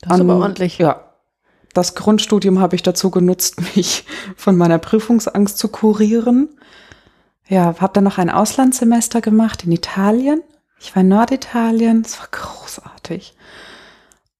Das 0.00 0.14
ist 0.14 0.20
aber 0.20 0.36
ordentlich. 0.36 0.78
Ja. 0.78 1.12
Das 1.74 1.94
Grundstudium 1.94 2.58
habe 2.58 2.74
ich 2.76 2.82
dazu 2.82 3.10
genutzt, 3.10 3.60
mich 3.76 4.04
von 4.36 4.56
meiner 4.56 4.78
Prüfungsangst 4.78 5.58
zu 5.58 5.68
kurieren. 5.68 6.48
Ja, 7.48 7.74
habe 7.80 7.92
dann 7.92 8.04
noch 8.04 8.18
ein 8.18 8.30
Auslandssemester 8.30 9.20
gemacht 9.20 9.64
in 9.64 9.72
Italien. 9.72 10.42
Ich 10.80 10.94
war 10.94 11.02
in 11.02 11.08
Norditalien, 11.08 12.02
es 12.04 12.18
war 12.18 12.28
großartig. 12.30 13.36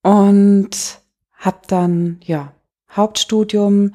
Und 0.03 1.01
habe 1.35 1.59
dann, 1.67 2.21
ja, 2.25 2.53
Hauptstudium 2.91 3.93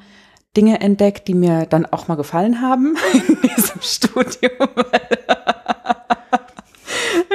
Dinge 0.56 0.80
entdeckt, 0.80 1.28
die 1.28 1.34
mir 1.34 1.66
dann 1.66 1.86
auch 1.86 2.08
mal 2.08 2.16
gefallen 2.16 2.60
haben 2.60 2.96
in 3.28 3.38
diesem 3.42 3.80
Studium. 3.80 4.52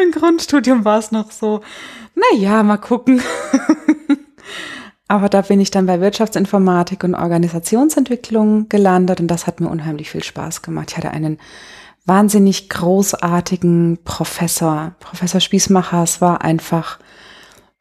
Im 0.02 0.12
Grundstudium 0.12 0.86
war 0.86 1.00
es 1.00 1.12
noch 1.12 1.32
so, 1.32 1.62
na 2.16 2.38
ja, 2.38 2.62
mal 2.64 2.78
gucken. 2.78 3.22
Aber 5.08 5.30
da 5.30 5.42
bin 5.42 5.62
ich 5.62 5.72
dann 5.72 5.86
bei 5.86 6.02
Wirtschaftsinformatik 6.02 7.04
und 7.04 7.16
Organisationsentwicklung 7.16 8.68
gelandet 8.68 9.22
und 9.22 9.28
das 9.28 9.48
hat 9.48 9.62
mir 9.62 9.70
unheimlich 9.70 10.10
viel 10.10 10.24
Spaß 10.24 10.62
gemacht. 10.62 10.92
Ich 10.92 10.98
hatte 10.98 11.12
einen 11.12 11.38
wahnsinnig 12.06 12.70
großartigen 12.70 14.00
Professor. 14.04 14.96
Professor 15.00 15.40
Spießmacher, 15.40 16.04
es 16.04 16.20
war 16.20 16.42
einfach 16.42 17.00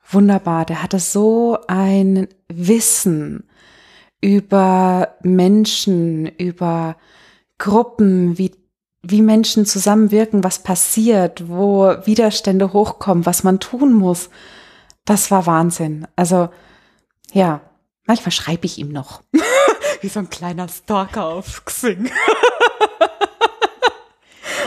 wunderbar. 0.09 0.64
Der 0.66 0.83
hatte 0.83 1.00
so 1.00 1.59
ein 1.66 2.28
Wissen 2.49 3.49
über 4.21 5.16
Menschen, 5.23 6.26
über 6.26 6.97
Gruppen, 7.59 8.38
wie, 8.38 8.52
wie 9.02 9.23
Menschen 9.23 9.66
zusammenwirken, 9.66 10.45
was 10.45 10.62
passiert, 10.62 11.49
wo 11.49 11.95
Widerstände 12.04 12.73
hochkommen, 12.73 13.26
was 13.26 13.45
man 13.45 13.61
tun 13.61 13.92
muss. 13.92 14.30
Das 15.04 15.30
war 15.30 15.47
Wahnsinn. 15.47 16.06
Also, 16.16 16.49
ja, 17.33 17.61
manchmal 18.06 18.33
schreibe 18.33 18.66
ich 18.66 18.78
ihm 18.78 18.90
noch. 18.90 19.23
wie 20.00 20.09
so 20.09 20.21
ein 20.21 20.30
kleiner 20.30 20.68
Stalker 20.68 21.26
auf 21.26 21.64
Xing. 21.64 22.11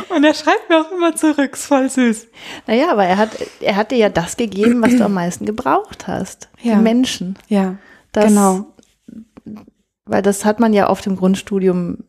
Und 0.10 0.24
er 0.24 0.34
schreibt 0.34 0.70
mir 0.70 0.82
auch 0.82 0.92
immer 0.92 1.16
zurück, 1.16 1.54
ist 1.54 1.68
voll 1.68 1.90
süß. 1.90 2.28
Naja, 2.68 2.92
aber 2.92 3.06
er 3.06 3.18
hat, 3.18 3.30
er 3.62 3.76
hat 3.76 3.92
dir 3.92 3.98
ja 3.98 4.10
das 4.10 4.38
gegeben, 4.38 4.82
was 4.82 4.96
du 4.96 5.06
am 5.06 5.14
meisten 5.14 5.46
gebraucht 5.46 6.08
hast. 6.08 6.50
Ja. 6.62 6.76
Die 6.76 6.82
Menschen. 6.82 7.38
Ja, 7.48 7.76
das, 8.12 8.26
genau. 8.26 8.66
Weil 10.06 10.22
das 10.24 10.46
hat 10.46 10.60
man 10.60 10.74
ja 10.74 10.88
auf 10.88 11.02
dem 11.02 11.16
Grundstudium 11.16 12.00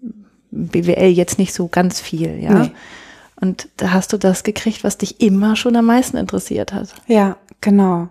BWL 0.51 1.09
jetzt 1.09 1.39
nicht 1.39 1.53
so 1.53 1.69
ganz 1.69 2.01
viel, 2.01 2.43
ja. 2.43 2.55
Nee. 2.55 2.73
Und 3.37 3.69
da 3.77 3.93
hast 3.93 4.13
du 4.13 4.19
das 4.19 4.43
gekriegt, 4.43 4.83
was 4.83 4.99
dich 4.99 5.21
immer 5.21 5.57
schon 5.57 5.77
am 5.77 5.87
meisten 5.87 6.17
interessiert 6.17 6.73
hat. 6.73 6.95
Ja, 7.07 7.37
genau. 7.61 8.09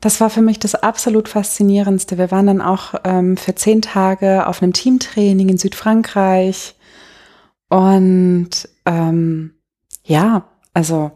Das 0.00 0.20
war 0.20 0.30
für 0.30 0.40
mich 0.40 0.58
das 0.58 0.74
absolut 0.74 1.28
Faszinierendste. 1.28 2.16
Wir 2.16 2.30
waren 2.30 2.46
dann 2.46 2.62
auch 2.62 2.94
ähm, 3.04 3.36
für 3.36 3.54
zehn 3.54 3.82
Tage 3.82 4.46
auf 4.46 4.62
einem 4.62 4.72
Teamtraining 4.72 5.50
in 5.50 5.58
Südfrankreich. 5.58 6.74
Und 7.68 8.50
ähm, 8.86 9.54
ja, 10.04 10.48
also 10.72 11.12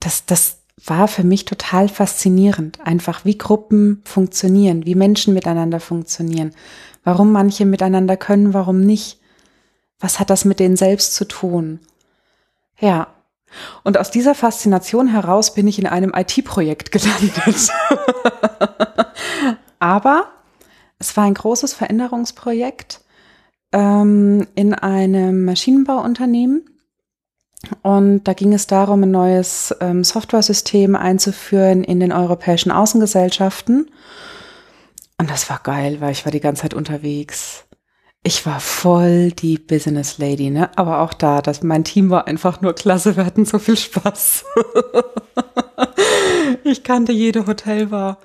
das, 0.00 0.26
das 0.26 0.58
war 0.84 1.08
für 1.08 1.24
mich 1.24 1.46
total 1.46 1.88
faszinierend. 1.88 2.80
Einfach 2.86 3.24
wie 3.24 3.38
Gruppen 3.38 4.02
funktionieren, 4.04 4.84
wie 4.84 4.94
Menschen 4.94 5.34
miteinander 5.34 5.80
funktionieren, 5.80 6.52
warum 7.04 7.32
manche 7.32 7.64
miteinander 7.64 8.16
können, 8.16 8.54
warum 8.54 8.80
nicht. 8.80 9.18
Was 9.98 10.20
hat 10.20 10.30
das 10.30 10.44
mit 10.44 10.60
denen 10.60 10.76
selbst 10.76 11.14
zu 11.14 11.26
tun? 11.26 11.80
Ja. 12.78 13.08
Und 13.84 13.98
aus 13.98 14.10
dieser 14.10 14.34
Faszination 14.34 15.08
heraus 15.08 15.54
bin 15.54 15.66
ich 15.66 15.78
in 15.78 15.86
einem 15.86 16.12
IT-Projekt 16.14 16.92
gelandet. 16.92 17.70
Aber 19.78 20.28
es 20.98 21.16
war 21.16 21.24
ein 21.24 21.34
großes 21.34 21.74
Veränderungsprojekt 21.74 23.00
ähm, 23.72 24.46
in 24.54 24.74
einem 24.74 25.44
Maschinenbauunternehmen. 25.44 26.68
Und 27.82 28.24
da 28.24 28.34
ging 28.34 28.52
es 28.52 28.66
darum, 28.66 29.02
ein 29.02 29.10
neues 29.10 29.74
ähm, 29.80 30.04
Software-System 30.04 30.94
einzuführen 30.94 31.82
in 31.84 32.00
den 32.00 32.12
europäischen 32.12 32.70
Außengesellschaften. 32.70 33.90
Und 35.18 35.30
das 35.30 35.50
war 35.50 35.60
geil, 35.62 36.00
weil 36.00 36.12
ich 36.12 36.24
war 36.24 36.32
die 36.32 36.40
ganze 36.40 36.62
Zeit 36.62 36.74
unterwegs. 36.74 37.64
Ich 38.24 38.44
war 38.44 38.60
voll 38.60 39.30
die 39.30 39.58
Business 39.58 40.18
Lady, 40.18 40.50
ne? 40.50 40.70
Aber 40.76 41.00
auch 41.00 41.14
da, 41.14 41.40
das, 41.40 41.62
mein 41.62 41.84
Team 41.84 42.10
war 42.10 42.26
einfach 42.26 42.60
nur 42.60 42.74
klasse. 42.74 43.16
Wir 43.16 43.24
hatten 43.24 43.44
so 43.44 43.58
viel 43.58 43.76
Spaß. 43.76 44.44
ich 46.64 46.82
kannte 46.82 47.12
jede 47.12 47.46
Hotelbar. 47.46 48.18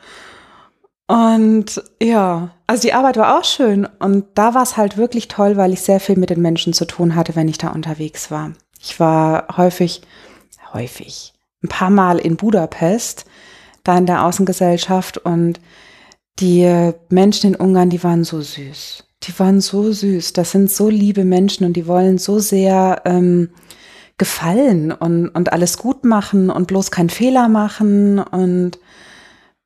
Und 1.08 1.84
ja, 2.02 2.50
also 2.66 2.82
die 2.82 2.94
Arbeit 2.94 3.18
war 3.18 3.38
auch 3.38 3.44
schön. 3.44 3.88
Und 4.00 4.26
da 4.36 4.54
war 4.54 4.64
es 4.64 4.78
halt 4.78 4.98
wirklich 4.98 5.28
toll, 5.28 5.58
weil 5.58 5.74
ich 5.74 5.82
sehr 5.82 6.00
viel 6.00 6.18
mit 6.18 6.30
den 6.30 6.42
Menschen 6.42 6.74
zu 6.74 6.86
tun 6.86 7.16
hatte, 7.16 7.36
wenn 7.36 7.48
ich 7.48 7.58
da 7.58 7.70
unterwegs 7.70 8.32
war. 8.32 8.54
Ich 8.82 9.00
war 9.00 9.58
häufig, 9.58 10.02
häufig, 10.74 11.34
ein 11.64 11.70
paar 11.70 11.90
Mal 11.90 12.20
in 12.20 12.36
Budapest, 12.36 13.26
da 13.84 13.98
in 13.98 14.06
der 14.06 14.26
Außengesellschaft 14.26 15.18
und 15.20 15.60
die 16.40 16.94
Menschen 17.10 17.54
in 17.54 17.60
Ungarn, 17.60 17.90
die 17.90 18.04
waren 18.04 18.24
so 18.24 18.42
süß. 18.42 19.04
Die 19.24 19.40
waren 19.40 19.62
so 19.62 19.92
süß. 19.92 20.34
Das 20.34 20.52
sind 20.52 20.70
so 20.70 20.90
liebe 20.90 21.24
Menschen 21.24 21.66
und 21.66 21.74
die 21.74 21.88
wollen 21.88 22.18
so 22.18 22.40
sehr 22.40 23.02
ähm, 23.06 23.50
gefallen 24.18 24.92
und, 24.92 25.30
und 25.30 25.54
alles 25.54 25.78
gut 25.78 26.04
machen 26.04 26.50
und 26.50 26.68
bloß 26.68 26.92
keinen 26.92 27.10
Fehler 27.10 27.48
machen 27.48 28.20
und 28.20 28.80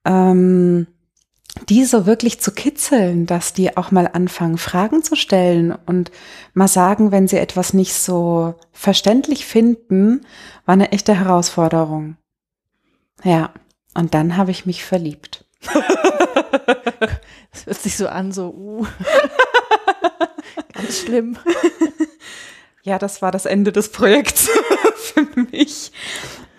ähm, 0.06 0.88
die 1.70 1.86
so 1.86 2.06
wirklich 2.06 2.40
zu 2.40 2.52
kitzeln, 2.52 3.26
dass 3.26 3.54
die 3.54 3.76
auch 3.78 3.90
mal 3.90 4.08
anfangen, 4.08 4.60
Fragen 4.60 5.02
zu 5.02 5.16
stellen 5.16 5.76
und 5.86 6.12
mal 6.54 6.68
sagen, 6.68 7.12
wenn 7.12 7.28
sie 7.28 7.38
etwas 7.38 7.74
nicht 7.74 7.96
so 7.96 8.54
verständlich 8.72 9.46
finden, 9.46 10.22
war 10.66 10.74
eine 10.74 10.92
echte 10.92 11.16
Herausforderung. 11.16 12.16
Ja, 13.24 13.52
und 13.96 14.14
dann 14.14 14.38
habe 14.38 14.52
ich 14.52 14.68
mich 14.68 14.86
verliebt. 14.86 15.46
Das 17.52 17.66
hört 17.66 17.82
sich 17.82 17.98
so 17.98 18.08
an, 18.08 18.32
so, 18.32 18.50
uh. 18.50 18.86
Ganz 20.78 21.00
schlimm. 21.00 21.38
Ja, 22.88 22.98
das 22.98 23.22
war 23.22 23.34
das 23.34 23.46
Ende 23.46 23.74
des 23.74 23.92
Projekts 23.92 24.50
für 24.96 25.28
mich, 25.52 25.92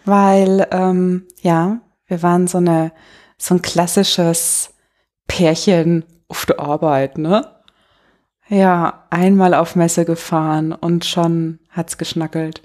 weil, 0.05 0.67
ähm, 0.73 1.27
ja, 1.41 1.81
wir 2.07 2.23
waren 2.23 2.47
so 2.47 2.59
eine, 2.59 2.93
so 3.39 3.55
ein 3.55 3.63
klassisches 3.63 4.75
Pärchen 5.27 6.05
auf 6.29 6.45
der 6.45 6.61
Arbeit, 6.61 7.17
ne? 7.17 7.51
Ja, 8.47 9.07
einmal 9.09 9.55
auf 9.55 9.75
Messe 9.75 10.05
gefahren 10.05 10.73
und 10.75 11.07
schon 11.07 11.61
hat's 11.71 11.97
geschnackelt. 11.97 12.61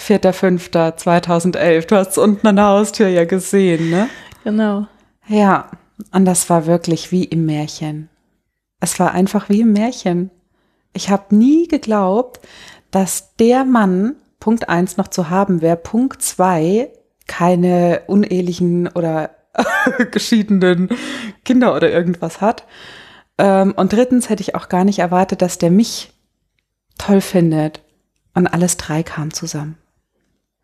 4.5.2011, 0.00 1.86
du 1.86 1.94
hast 1.94 2.18
unten 2.18 2.48
an 2.48 2.56
der 2.56 2.66
Haustür 2.66 3.06
ja 3.06 3.26
gesehen, 3.26 3.90
ne? 3.90 4.08
Genau. 4.42 4.88
Ja, 5.28 5.70
und 6.10 6.24
das 6.24 6.50
war 6.50 6.66
wirklich 6.66 7.12
wie 7.12 7.22
im 7.22 7.46
Märchen. 7.46 8.08
Es 8.80 8.98
war 8.98 9.12
einfach 9.12 9.48
wie 9.48 9.60
im 9.60 9.72
Märchen. 9.72 10.30
Ich 10.92 11.10
habe 11.10 11.34
nie 11.34 11.68
geglaubt, 11.68 12.40
dass 12.90 13.36
der 13.36 13.64
Mann 13.64 14.16
Punkt 14.40 14.68
eins 14.68 14.96
noch 14.96 15.08
zu 15.08 15.28
haben 15.28 15.60
wäre, 15.60 15.76
Punkt 15.76 16.22
zwei 16.22 16.90
keine 17.26 18.02
unehelichen 18.06 18.88
oder 18.88 19.30
geschiedenen 20.10 20.88
Kinder 21.44 21.76
oder 21.76 21.90
irgendwas 21.90 22.40
hat. 22.40 22.64
Ähm, 23.38 23.72
und 23.76 23.92
drittens 23.92 24.28
hätte 24.28 24.42
ich 24.42 24.54
auch 24.54 24.68
gar 24.68 24.84
nicht 24.84 24.98
erwartet, 24.98 25.42
dass 25.42 25.58
der 25.58 25.70
mich 25.70 26.12
toll 26.98 27.20
findet. 27.20 27.82
Und 28.34 28.46
alles 28.46 28.76
drei 28.76 29.02
kam 29.02 29.32
zusammen. 29.32 29.76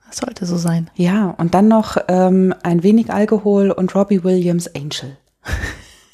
Das 0.07 0.19
sollte 0.19 0.47
so 0.47 0.57
sein. 0.57 0.91
Ja, 0.95 1.31
und 1.31 1.55
dann 1.55 1.69
noch 1.69 1.97
ähm, 2.09 2.55
ein 2.63 2.83
wenig 2.83 3.13
Alkohol 3.13 3.71
und 3.71 3.95
Robbie 3.95 4.23
Williams 4.23 4.69
Angel. 4.75 5.17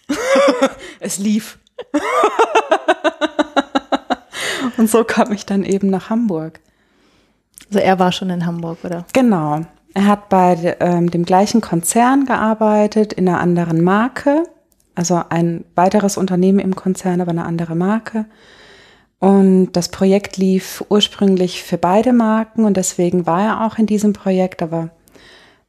es 1.00 1.18
lief. 1.18 1.58
und 4.76 4.90
so 4.90 5.04
kam 5.04 5.32
ich 5.32 5.46
dann 5.46 5.64
eben 5.64 5.90
nach 5.90 6.10
Hamburg. 6.10 6.60
Also 7.68 7.78
er 7.78 7.98
war 7.98 8.12
schon 8.12 8.30
in 8.30 8.46
Hamburg, 8.46 8.78
oder? 8.84 9.04
Genau. 9.12 9.62
Er 9.94 10.06
hat 10.06 10.28
bei 10.28 10.76
ähm, 10.80 11.10
dem 11.10 11.24
gleichen 11.24 11.60
Konzern 11.60 12.24
gearbeitet, 12.24 13.12
in 13.12 13.28
einer 13.28 13.40
anderen 13.40 13.82
Marke. 13.82 14.44
Also 14.94 15.22
ein 15.28 15.64
weiteres 15.74 16.16
Unternehmen 16.16 16.58
im 16.58 16.76
Konzern, 16.76 17.20
aber 17.20 17.30
eine 17.30 17.44
andere 17.44 17.74
Marke. 17.74 18.26
Und 19.18 19.72
das 19.72 19.88
Projekt 19.88 20.36
lief 20.36 20.84
ursprünglich 20.88 21.62
für 21.62 21.78
beide 21.78 22.12
Marken 22.12 22.64
und 22.64 22.76
deswegen 22.76 23.24
war 23.24 23.42
er 23.42 23.64
auch 23.64 23.78
in 23.78 23.86
diesem 23.86 24.12
Projekt, 24.12 24.62
aber 24.62 24.90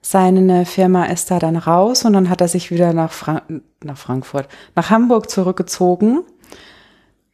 seine 0.06 0.66
Firma 0.66 1.06
ist 1.06 1.32
da 1.32 1.40
dann 1.40 1.56
raus 1.56 2.04
und 2.06 2.14
dann 2.14 2.30
hat 2.30 2.42
er 2.42 2.50
sich 2.50 2.72
wieder 2.72 2.94
nach, 2.94 3.12
Frank 3.12 3.44
nach 3.84 3.98
Frankfurt, 3.98 4.48
nach 4.76 4.90
Hamburg 4.90 5.30
zurückgezogen. 5.30 6.24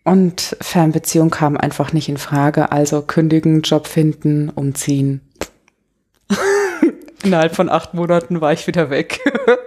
Und 0.06 0.56
Fernbeziehung 0.62 1.30
kam 1.30 1.58
einfach 1.58 1.94
nicht 1.94 2.10
in 2.10 2.18
Frage. 2.18 2.72
Also 2.72 3.02
kündigen, 3.02 3.62
Job 3.62 3.86
finden, 3.86 4.50
umziehen. 4.50 5.22
Innerhalb 7.24 7.56
von 7.56 7.70
acht 7.70 7.94
Monaten 7.94 8.40
war 8.40 8.54
ich 8.54 8.66
wieder 8.66 8.90
weg. 8.90 9.20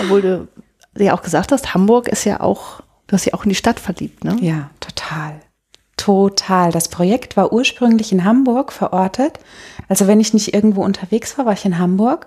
Obwohl 0.00 0.22
du 0.22 0.48
ja 0.98 1.14
auch 1.16 1.22
gesagt 1.22 1.50
hast, 1.50 1.72
Hamburg 1.72 2.08
ist 2.08 2.24
ja 2.24 2.40
auch, 2.40 2.80
du 3.06 3.14
hast 3.14 3.24
ja 3.24 3.34
auch 3.34 3.44
in 3.44 3.48
die 3.48 3.54
Stadt 3.54 3.80
verliebt, 3.80 4.24
ne? 4.24 4.36
Ja, 4.40 4.70
total. 4.80 5.40
Total. 6.04 6.70
Das 6.70 6.88
Projekt 6.88 7.34
war 7.34 7.50
ursprünglich 7.50 8.12
in 8.12 8.24
Hamburg 8.24 8.72
verortet. 8.72 9.38
Also 9.88 10.06
wenn 10.06 10.20
ich 10.20 10.34
nicht 10.34 10.52
irgendwo 10.52 10.84
unterwegs 10.84 11.38
war, 11.38 11.46
war 11.46 11.54
ich 11.54 11.64
in 11.64 11.78
Hamburg. 11.78 12.26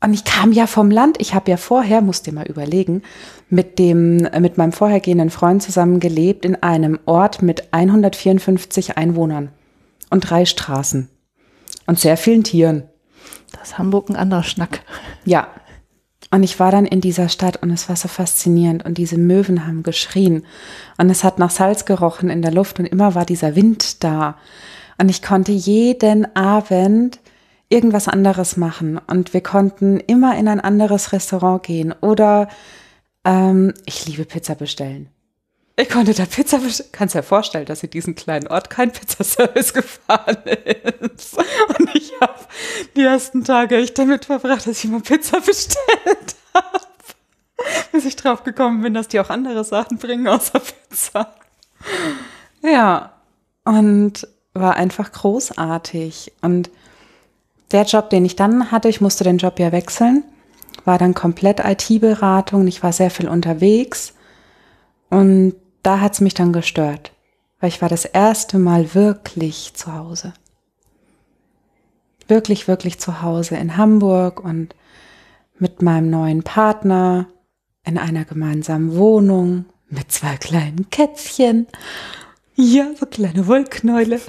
Und 0.00 0.14
ich 0.14 0.22
kam 0.22 0.52
ja 0.52 0.68
vom 0.68 0.88
Land. 0.88 1.20
Ich 1.20 1.34
habe 1.34 1.50
ja 1.50 1.56
vorher, 1.56 2.02
musst 2.02 2.28
dir 2.28 2.32
mal 2.32 2.46
überlegen, 2.46 3.02
mit 3.48 3.80
dem, 3.80 4.28
mit 4.38 4.58
meinem 4.58 4.70
vorhergehenden 4.70 5.30
Freund 5.30 5.60
zusammen 5.60 5.98
gelebt 5.98 6.44
in 6.44 6.54
einem 6.62 7.00
Ort 7.04 7.42
mit 7.42 7.72
154 7.72 8.96
Einwohnern 8.96 9.48
und 10.10 10.30
drei 10.30 10.44
Straßen 10.44 11.08
und 11.88 11.98
sehr 11.98 12.16
vielen 12.16 12.44
Tieren. 12.44 12.84
Das 13.50 13.70
ist 13.70 13.78
Hamburg 13.78 14.08
ein 14.08 14.14
anderer 14.14 14.44
Schnack. 14.44 14.82
Ja. 15.24 15.48
Und 16.32 16.42
ich 16.44 16.58
war 16.58 16.70
dann 16.72 16.86
in 16.86 17.02
dieser 17.02 17.28
Stadt 17.28 17.62
und 17.62 17.70
es 17.70 17.90
war 17.90 17.96
so 17.96 18.08
faszinierend 18.08 18.86
und 18.86 18.96
diese 18.96 19.18
Möwen 19.18 19.66
haben 19.66 19.82
geschrien 19.82 20.46
und 20.96 21.10
es 21.10 21.24
hat 21.24 21.38
nach 21.38 21.50
Salz 21.50 21.84
gerochen 21.84 22.30
in 22.30 22.40
der 22.40 22.52
Luft 22.52 22.80
und 22.80 22.86
immer 22.86 23.14
war 23.14 23.26
dieser 23.26 23.54
Wind 23.54 24.02
da. 24.02 24.38
Und 24.96 25.10
ich 25.10 25.20
konnte 25.20 25.52
jeden 25.52 26.34
Abend 26.34 27.20
irgendwas 27.68 28.08
anderes 28.08 28.56
machen 28.56 28.98
und 29.06 29.34
wir 29.34 29.42
konnten 29.42 30.00
immer 30.00 30.38
in 30.38 30.48
ein 30.48 30.60
anderes 30.60 31.12
Restaurant 31.12 31.64
gehen 31.64 31.94
oder 32.00 32.48
ähm, 33.26 33.74
ich 33.84 34.06
liebe 34.06 34.24
Pizza 34.24 34.54
bestellen. 34.54 35.11
Ich 35.76 35.88
konnte 35.88 36.12
da 36.12 36.26
Pizza 36.26 36.58
bestellen. 36.58 36.90
Kannst 36.92 37.14
dir 37.14 37.22
vorstellen, 37.22 37.64
dass 37.64 37.82
in 37.82 37.90
diesem 37.90 38.14
kleinen 38.14 38.46
Ort 38.48 38.68
kein 38.68 38.92
Pizzaservice 38.92 39.72
gefahren 39.74 40.38
ist. 40.44 41.36
Und 41.36 41.94
ich 41.94 42.12
habe 42.20 42.38
die 42.94 43.02
ersten 43.02 43.44
Tage 43.44 43.76
echt 43.76 43.98
damit 43.98 44.26
verbracht, 44.26 44.66
dass 44.66 44.84
ich 44.84 44.90
mal 44.90 45.00
Pizza 45.00 45.40
bestellt 45.40 46.36
habe. 46.54 46.80
Bis 47.90 48.04
ich 48.04 48.16
drauf 48.16 48.44
gekommen 48.44 48.82
bin, 48.82 48.94
dass 48.94 49.08
die 49.08 49.20
auch 49.20 49.30
andere 49.30 49.64
Sachen 49.64 49.98
bringen 49.98 50.28
außer 50.28 50.60
Pizza. 50.60 51.34
Ja, 52.62 53.14
und 53.64 54.28
war 54.54 54.76
einfach 54.76 55.10
großartig. 55.10 56.32
Und 56.42 56.70
der 57.70 57.84
Job, 57.84 58.10
den 58.10 58.24
ich 58.24 58.36
dann 58.36 58.70
hatte, 58.70 58.88
ich 58.88 59.00
musste 59.00 59.24
den 59.24 59.38
Job 59.38 59.58
ja 59.58 59.72
wechseln, 59.72 60.24
war 60.84 60.98
dann 60.98 61.14
komplett 61.14 61.60
IT-Beratung. 61.60 62.66
Ich 62.66 62.82
war 62.82 62.92
sehr 62.92 63.10
viel 63.10 63.28
unterwegs. 63.28 64.14
Und 65.08 65.54
da 65.82 66.00
hat's 66.00 66.20
mich 66.20 66.34
dann 66.34 66.52
gestört, 66.52 67.12
weil 67.60 67.68
ich 67.68 67.82
war 67.82 67.88
das 67.88 68.04
erste 68.04 68.58
Mal 68.58 68.94
wirklich 68.94 69.74
zu 69.74 69.92
Hause. 69.92 70.32
Wirklich, 72.28 72.68
wirklich 72.68 72.98
zu 72.98 73.22
Hause 73.22 73.56
in 73.56 73.76
Hamburg 73.76 74.42
und 74.42 74.74
mit 75.58 75.82
meinem 75.82 76.10
neuen 76.10 76.42
Partner 76.42 77.26
in 77.84 77.98
einer 77.98 78.24
gemeinsamen 78.24 78.96
Wohnung 78.96 79.66
mit 79.88 80.10
zwei 80.10 80.36
kleinen 80.36 80.88
Kätzchen. 80.90 81.66
Ja, 82.54 82.86
so 82.98 83.06
kleine 83.06 83.46
Wollknäule. 83.46 84.20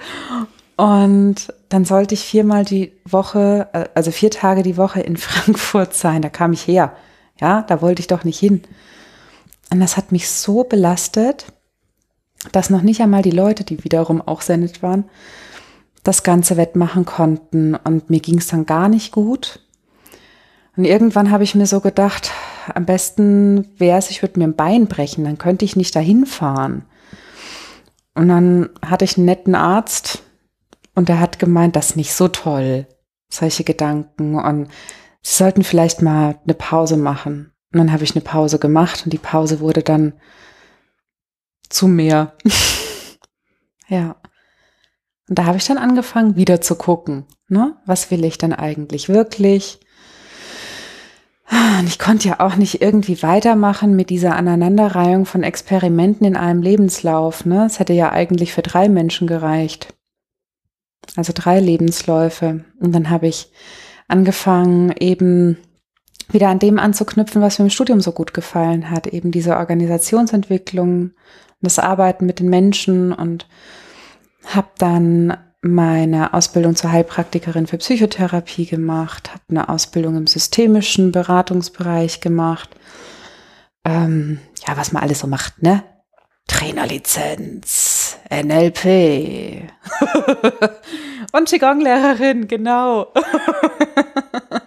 Und 0.75 1.53
dann 1.69 1.85
sollte 1.85 2.15
ich 2.15 2.23
viermal 2.23 2.65
die 2.65 2.93
Woche, 3.05 3.69
äh, 3.73 3.85
also 3.93 4.11
vier 4.11 4.31
Tage 4.31 4.63
die 4.63 4.77
Woche 4.77 5.01
in 5.01 5.17
Frankfurt 5.17 5.93
sein. 5.93 6.21
Da 6.21 6.29
kam 6.29 6.53
ich 6.53 6.67
her. 6.67 6.95
Ja, 7.39 7.61
da 7.61 7.81
wollte 7.81 7.99
ich 7.99 8.07
doch 8.07 8.23
nicht 8.23 8.39
hin. 8.39 8.63
Und 9.73 9.79
das 9.79 9.97
hat 9.97 10.11
mich 10.11 10.29
so 10.29 10.63
belastet, 10.63 11.47
dass 12.51 12.69
noch 12.69 12.83
nicht 12.83 13.01
einmal 13.01 13.23
die 13.23 13.31
Leute, 13.31 13.63
die 13.63 13.83
wiederum 13.83 14.21
auch 14.21 14.41
sehr 14.41 14.57
nett 14.57 14.83
waren, 14.83 15.05
das 16.03 16.21
Ganze 16.21 16.57
wettmachen 16.57 17.05
konnten. 17.05 17.73
Und 17.73 18.07
mir 18.11 18.19
ging 18.19 18.37
es 18.37 18.45
dann 18.45 18.67
gar 18.67 18.87
nicht 18.87 19.11
gut. 19.11 19.61
Und 20.77 20.85
irgendwann 20.85 21.31
habe 21.31 21.43
ich 21.43 21.55
mir 21.55 21.65
so 21.65 21.79
gedacht, 21.79 22.29
am 22.71 22.85
besten 22.85 23.67
wäre 23.79 23.97
es, 23.97 24.11
ich 24.11 24.21
würde 24.21 24.37
mir 24.37 24.45
ein 24.45 24.55
Bein 24.55 24.85
brechen, 24.85 25.23
dann 25.23 25.39
könnte 25.39 25.65
ich 25.65 25.75
nicht 25.75 25.95
dahin 25.95 26.27
fahren. 26.27 26.85
Und 28.13 28.27
dann 28.27 28.69
hatte 28.85 29.05
ich 29.05 29.17
einen 29.17 29.25
netten 29.25 29.55
Arzt 29.55 30.21
und 30.93 31.09
der 31.09 31.19
hat 31.19 31.39
gemeint, 31.39 31.75
das 31.75 31.89
ist 31.89 31.95
nicht 31.95 32.13
so 32.13 32.27
toll, 32.27 32.85
solche 33.27 33.63
Gedanken. 33.63 34.35
Und 34.35 34.67
sie 35.23 35.35
sollten 35.35 35.63
vielleicht 35.63 36.03
mal 36.03 36.35
eine 36.45 36.53
Pause 36.53 36.95
machen. 36.95 37.52
Und 37.73 37.79
dann 37.79 37.91
habe 37.91 38.03
ich 38.03 38.15
eine 38.15 38.23
Pause 38.23 38.59
gemacht 38.59 39.01
und 39.03 39.11
die 39.11 39.17
Pause 39.17 39.59
wurde 39.59 39.81
dann 39.81 40.13
zu 41.69 41.87
mehr. 41.87 42.33
ja. 43.87 44.15
Und 45.27 45.39
da 45.39 45.45
habe 45.45 45.57
ich 45.57 45.65
dann 45.65 45.79
angefangen, 45.79 46.35
wieder 46.35 46.61
zu 46.61 46.75
gucken. 46.75 47.25
Ne? 47.47 47.75
Was 47.87 48.11
will 48.11 48.23
ich 48.25 48.37
denn 48.37 48.53
eigentlich 48.53 49.09
wirklich? 49.09 49.79
Und 51.49 51.87
ich 51.87 51.97
konnte 51.97 52.27
ja 52.27 52.39
auch 52.39 52.55
nicht 52.55 52.81
irgendwie 52.81 53.21
weitermachen 53.23 53.95
mit 53.95 54.09
dieser 54.09 54.35
Aneinanderreihung 54.35 55.25
von 55.25 55.43
Experimenten 55.43 56.27
in 56.27 56.35
einem 56.35 56.61
Lebenslauf. 56.61 57.45
Ne? 57.45 57.65
Es 57.65 57.79
hätte 57.79 57.93
ja 57.93 58.11
eigentlich 58.11 58.53
für 58.53 58.61
drei 58.61 58.87
Menschen 58.87 59.27
gereicht. 59.27 59.93
Also 61.15 61.33
drei 61.35 61.59
Lebensläufe. 61.59 62.65
Und 62.79 62.93
dann 62.93 63.09
habe 63.09 63.27
ich 63.27 63.51
angefangen, 64.07 64.93
eben 64.99 65.57
wieder 66.31 66.49
an 66.49 66.59
dem 66.59 66.79
anzuknüpfen, 66.79 67.41
was 67.41 67.59
mir 67.59 67.65
im 67.65 67.71
Studium 67.71 68.01
so 68.01 68.11
gut 68.11 68.33
gefallen 68.33 68.89
hat, 68.89 69.07
eben 69.07 69.31
diese 69.31 69.57
Organisationsentwicklung, 69.57 71.11
das 71.61 71.79
Arbeiten 71.79 72.25
mit 72.25 72.39
den 72.39 72.49
Menschen 72.49 73.13
und 73.13 73.47
habe 74.45 74.67
dann 74.77 75.37
meine 75.61 76.33
Ausbildung 76.33 76.75
zur 76.75 76.91
Heilpraktikerin 76.91 77.67
für 77.67 77.77
Psychotherapie 77.77 78.65
gemacht, 78.65 79.31
habe 79.31 79.43
eine 79.49 79.69
Ausbildung 79.69 80.17
im 80.17 80.27
systemischen 80.27 81.13
Beratungsbereich 81.13 82.19
gemacht. 82.19 82.69
Ähm, 83.85 84.39
ja, 84.67 84.75
was 84.75 84.91
man 84.91 85.03
alles 85.03 85.19
so 85.19 85.27
macht, 85.27 85.61
ne? 85.61 85.83
Trainerlizenz, 86.47 88.17
NLP 88.29 89.69
und 91.31 91.47
Qigong-Lehrerin, 91.47 92.49
genau. 92.49 93.13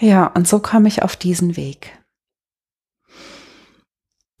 Ja, 0.00 0.28
und 0.28 0.46
so 0.46 0.60
kam 0.60 0.86
ich 0.86 1.02
auf 1.02 1.16
diesen 1.16 1.56
Weg. 1.56 1.98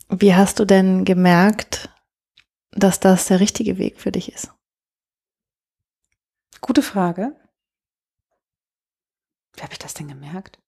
Wie 0.08 0.34
hast 0.34 0.58
du 0.60 0.64
denn 0.64 1.04
gemerkt, 1.04 1.90
dass 2.70 3.00
das 3.00 3.26
der 3.26 3.40
richtige 3.40 3.76
Weg 3.76 4.00
für 4.00 4.12
dich 4.12 4.32
ist? 4.32 4.52
Gute 6.60 6.82
Frage. 6.82 7.36
Wie 9.54 9.62
habe 9.62 9.72
ich 9.72 9.78
das 9.78 9.94
denn 9.94 10.08
gemerkt? 10.08 10.58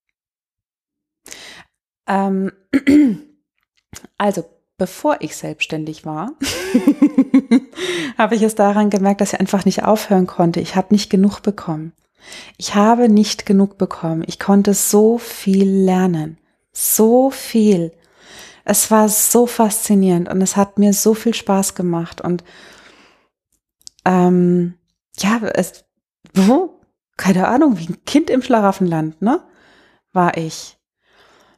Ähm, 2.07 2.51
also, 4.17 4.43
bevor 4.77 5.21
ich 5.21 5.35
selbstständig 5.35 6.05
war, 6.05 6.33
habe 8.17 8.35
ich 8.35 8.41
es 8.41 8.55
daran 8.55 8.89
gemerkt, 8.89 9.21
dass 9.21 9.33
ich 9.33 9.39
einfach 9.39 9.63
nicht 9.63 9.83
aufhören 9.83 10.27
konnte. 10.27 10.59
Ich 10.59 10.75
habe 10.75 10.93
nicht 10.93 11.09
genug 11.09 11.41
bekommen. 11.41 11.93
Ich 12.57 12.75
habe 12.75 13.09
nicht 13.09 13.45
genug 13.45 13.77
bekommen. 13.77 14.23
Ich 14.27 14.39
konnte 14.39 14.73
so 14.73 15.17
viel 15.17 15.69
lernen. 15.69 16.37
so 16.73 17.29
viel. 17.31 17.91
Es 18.63 18.91
war 18.91 19.09
so 19.09 19.47
faszinierend 19.47 20.29
und 20.29 20.41
es 20.41 20.55
hat 20.55 20.77
mir 20.79 20.93
so 20.93 21.13
viel 21.13 21.33
Spaß 21.33 21.75
gemacht 21.75 22.21
und 22.21 22.43
ähm, 24.05 24.75
ja, 25.17 25.39
es, 25.53 25.85
wo? 26.33 26.79
Keine 27.17 27.47
Ahnung, 27.47 27.77
wie 27.77 27.87
ein 27.87 28.05
Kind 28.05 28.29
im 28.29 28.41
Schlaraffenland, 28.41 29.21
ne? 29.21 29.43
War 30.13 30.37
ich. 30.37 30.77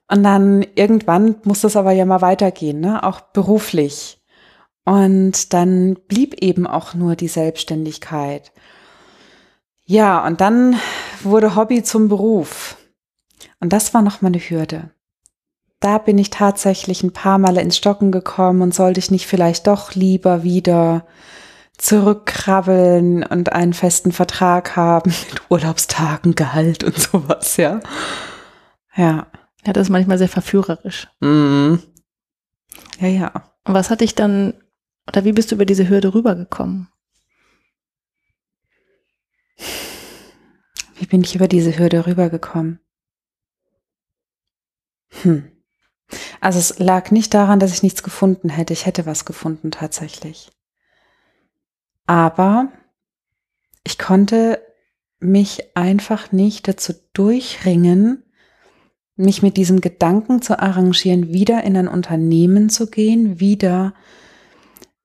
Und 0.09 0.23
dann 0.23 0.65
irgendwann 0.75 1.35
muss 1.43 1.61
das 1.61 1.75
aber 1.75 1.91
ja 1.91 2.05
mal 2.05 2.21
weitergehen, 2.21 2.79
ne? 2.79 3.03
Auch 3.03 3.21
beruflich. 3.21 4.21
Und 4.85 5.53
dann 5.53 5.95
blieb 6.07 6.41
eben 6.41 6.67
auch 6.67 6.93
nur 6.93 7.15
die 7.15 7.29
Selbstständigkeit. 7.29 8.51
Ja, 9.85 10.25
und 10.25 10.41
dann 10.41 10.75
wurde 11.23 11.55
Hobby 11.55 11.83
zum 11.83 12.07
Beruf. 12.07 12.77
Und 13.59 13.73
das 13.73 13.93
war 13.93 14.01
noch 14.01 14.21
mal 14.21 14.29
eine 14.29 14.39
Hürde. 14.39 14.91
Da 15.79 15.97
bin 15.97 16.17
ich 16.17 16.29
tatsächlich 16.29 17.03
ein 17.03 17.11
paar 17.11 17.37
Male 17.37 17.61
ins 17.61 17.77
Stocken 17.77 18.11
gekommen 18.11 18.61
und 18.61 18.73
sollte 18.73 18.99
ich 18.99 19.11
nicht 19.11 19.27
vielleicht 19.27 19.67
doch 19.67 19.93
lieber 19.93 20.43
wieder 20.43 21.05
zurückkrabbeln 21.77 23.23
und 23.23 23.51
einen 23.51 23.73
festen 23.73 24.11
Vertrag 24.11 24.75
haben 24.75 25.13
mit 25.31 25.41
Urlaubstagen, 25.49 26.35
Gehalt 26.35 26.83
und 26.83 26.97
sowas, 26.97 27.57
ja. 27.57 27.81
Ja. 28.95 29.27
Ja, 29.65 29.71
das 29.71 29.87
ist 29.87 29.91
manchmal 29.91 30.17
sehr 30.17 30.29
verführerisch. 30.29 31.07
Mhm. 31.21 31.81
Ja, 32.99 33.07
ja. 33.07 33.31
Und 33.65 33.73
was 33.73 33.89
hat 33.89 34.01
dich 34.01 34.13
dann, 34.13 34.53
oder 35.07 35.23
wie 35.23 35.31
bist 35.31 35.51
du 35.51 35.55
über 35.55 35.65
diese 35.65 35.87
Hürde 35.87 36.13
rübergekommen? 36.13 36.89
Wie 41.03 41.07
bin 41.07 41.21
ich 41.21 41.35
über 41.35 41.49
diese 41.49 41.77
Hürde 41.77 42.07
rübergekommen? 42.07 42.79
Hm. 45.21 45.51
Also 46.39 46.59
es 46.59 46.79
lag 46.79 47.11
nicht 47.11 47.33
daran, 47.33 47.59
dass 47.59 47.73
ich 47.73 47.83
nichts 47.83 48.03
gefunden 48.03 48.47
hätte. 48.47 48.71
Ich 48.71 48.85
hätte 48.85 49.05
was 49.05 49.25
gefunden 49.25 49.69
tatsächlich. 49.69 50.49
Aber 52.05 52.71
ich 53.83 53.99
konnte 53.99 54.61
mich 55.19 55.75
einfach 55.75 56.31
nicht 56.31 56.69
dazu 56.69 56.93
durchringen, 57.11 58.23
mich 59.17 59.41
mit 59.41 59.57
diesem 59.57 59.81
Gedanken 59.81 60.41
zu 60.41 60.57
arrangieren, 60.57 61.33
wieder 61.33 61.65
in 61.65 61.75
ein 61.75 61.89
Unternehmen 61.89 62.69
zu 62.69 62.89
gehen, 62.89 63.41
wieder 63.41 63.93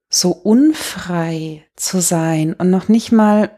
so 0.08 0.30
unfrei 0.30 1.66
zu 1.74 2.00
sein 2.00 2.54
und 2.54 2.70
noch 2.70 2.86
nicht 2.86 3.10
mal, 3.10 3.50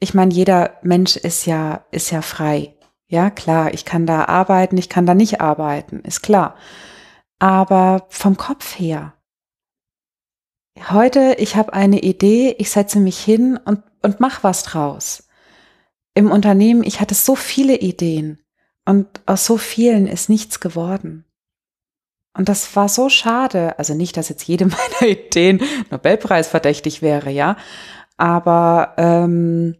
ich 0.00 0.14
meine, 0.14 0.32
jeder 0.32 0.78
Mensch 0.82 1.16
ist 1.16 1.46
ja, 1.46 1.84
ist 1.90 2.10
ja 2.10 2.22
frei. 2.22 2.74
Ja, 3.08 3.30
klar, 3.30 3.72
ich 3.72 3.84
kann 3.84 4.06
da 4.06 4.24
arbeiten, 4.24 4.76
ich 4.76 4.88
kann 4.88 5.06
da 5.06 5.14
nicht 5.14 5.40
arbeiten, 5.40 6.00
ist 6.00 6.22
klar. 6.22 6.56
Aber 7.38 8.06
vom 8.08 8.36
Kopf 8.36 8.78
her, 8.78 9.14
heute, 10.90 11.36
ich 11.38 11.56
habe 11.56 11.72
eine 11.72 12.00
Idee, 12.00 12.54
ich 12.58 12.70
setze 12.70 12.98
mich 12.98 13.18
hin 13.18 13.58
und, 13.64 13.82
und 14.02 14.20
mach 14.20 14.42
was 14.42 14.62
draus. 14.64 15.28
Im 16.14 16.30
Unternehmen, 16.30 16.82
ich 16.82 17.00
hatte 17.00 17.14
so 17.14 17.36
viele 17.36 17.76
Ideen 17.76 18.40
und 18.84 19.06
aus 19.26 19.46
so 19.46 19.56
vielen 19.56 20.06
ist 20.06 20.28
nichts 20.28 20.60
geworden. 20.60 21.24
Und 22.36 22.48
das 22.48 22.76
war 22.76 22.88
so 22.88 23.08
schade. 23.08 23.78
Also 23.78 23.94
nicht, 23.94 24.16
dass 24.16 24.28
jetzt 24.28 24.46
jede 24.46 24.66
meiner 25.00 25.10
Ideen 25.10 25.60
Nobelpreis 25.90 26.48
verdächtig 26.48 27.02
wäre, 27.02 27.30
ja. 27.30 27.56
Aber 28.16 28.94
ähm, 28.96 29.76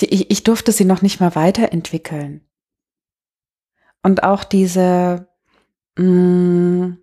die, 0.00 0.06
ich, 0.06 0.30
ich 0.30 0.44
durfte 0.44 0.72
sie 0.72 0.84
noch 0.84 1.02
nicht 1.02 1.20
mal 1.20 1.34
weiterentwickeln. 1.34 2.46
Und 4.02 4.22
auch 4.22 4.44
diese, 4.44 5.28
mh, 5.96 6.04
mm, 6.04 7.02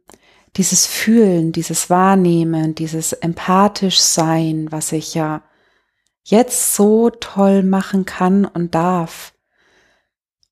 dieses 0.56 0.88
Fühlen, 0.88 1.52
dieses 1.52 1.90
Wahrnehmen, 1.90 2.74
dieses 2.74 3.14
empathisch 3.14 4.00
Sein, 4.00 4.72
was 4.72 4.92
ich 4.92 5.14
ja 5.14 5.44
jetzt 6.24 6.76
so 6.76 7.10
toll 7.10 7.64
machen 7.64 8.06
kann 8.06 8.44
und 8.44 8.74
darf, 8.74 9.34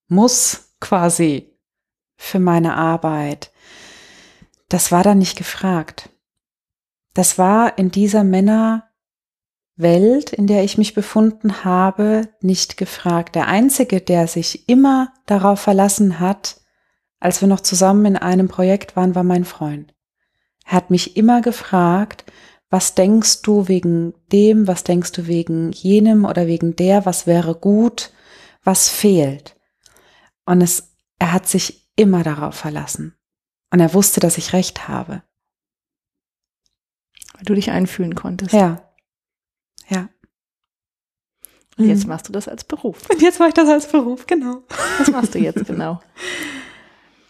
muss 0.08 0.76
quasi 0.80 1.58
für 2.18 2.40
meine 2.40 2.76
Arbeit. 2.76 3.52
Das 4.70 4.92
war 4.92 5.04
da 5.04 5.16
nicht 5.16 5.38
gefragt. 5.38 6.10
Das 7.14 7.38
war 7.38 7.78
in 7.78 7.92
dieser 7.92 8.24
Männerwelt, 9.78 10.32
in 10.32 10.48
der 10.48 10.64
ich 10.64 10.78
mich 10.78 10.94
befunden 10.94 11.64
habe, 11.64 12.30
nicht 12.42 12.78
gefragt. 12.78 13.36
Der 13.36 13.48
Einzige, 13.48 14.02
der 14.02 14.28
sich 14.28 14.70
immer 14.70 15.14
darauf 15.26 15.60
verlassen 15.60 16.20
hat, 16.20 16.62
als 17.20 17.42
wir 17.42 17.48
noch 17.48 17.62
zusammen 17.62 18.06
in 18.06 18.18
einem 18.18 18.48
Projekt 18.48 18.96
waren, 18.96 19.16
war 19.16 19.24
mein 19.24 19.46
Freund. 19.46 19.94
Er 20.66 20.74
hat 20.74 20.92
mich 20.92 21.18
immer 21.18 21.42
gefragt, 21.42 22.26
was 22.70 22.96
denkst 22.96 23.42
du 23.42 23.68
wegen 23.68 24.14
dem, 24.32 24.68
was 24.68 24.84
denkst 24.84 25.12
du 25.12 25.28
wegen 25.28 25.72
jenem 25.72 26.26
oder 26.26 26.48
wegen 26.48 26.76
der, 26.76 27.06
was 27.06 27.28
wäre 27.28 27.56
gut, 27.56 28.12
was 28.64 28.90
fehlt. 28.90 29.56
Und 30.46 30.62
es, 30.62 30.96
er 31.20 31.32
hat 31.32 31.48
sich 31.48 31.90
immer 31.96 32.24
darauf 32.24 32.56
verlassen. 32.56 33.16
Und 33.72 33.80
er 33.80 33.94
wusste, 33.94 34.20
dass 34.20 34.38
ich 34.38 34.54
recht 34.54 34.88
habe. 34.88 35.24
Weil 37.34 37.46
du 37.46 37.54
dich 37.54 37.72
einfühlen 37.72 38.16
konntest. 38.16 38.54
Ja. 38.54 38.85
Und 41.78 41.88
jetzt 41.88 42.04
mhm. 42.04 42.10
machst 42.10 42.28
du 42.28 42.32
das 42.32 42.48
als 42.48 42.64
Beruf. 42.64 43.10
Und 43.10 43.22
jetzt 43.22 43.40
mache 43.40 43.50
ich 43.50 43.56
das 43.56 43.70
als 43.70 43.88
Beruf, 43.88 44.28
genau. 44.28 44.64
Was 44.98 45.12
machst 45.12 45.36
du 45.36 45.40
jetzt 45.40 45.66
genau? 45.66 46.00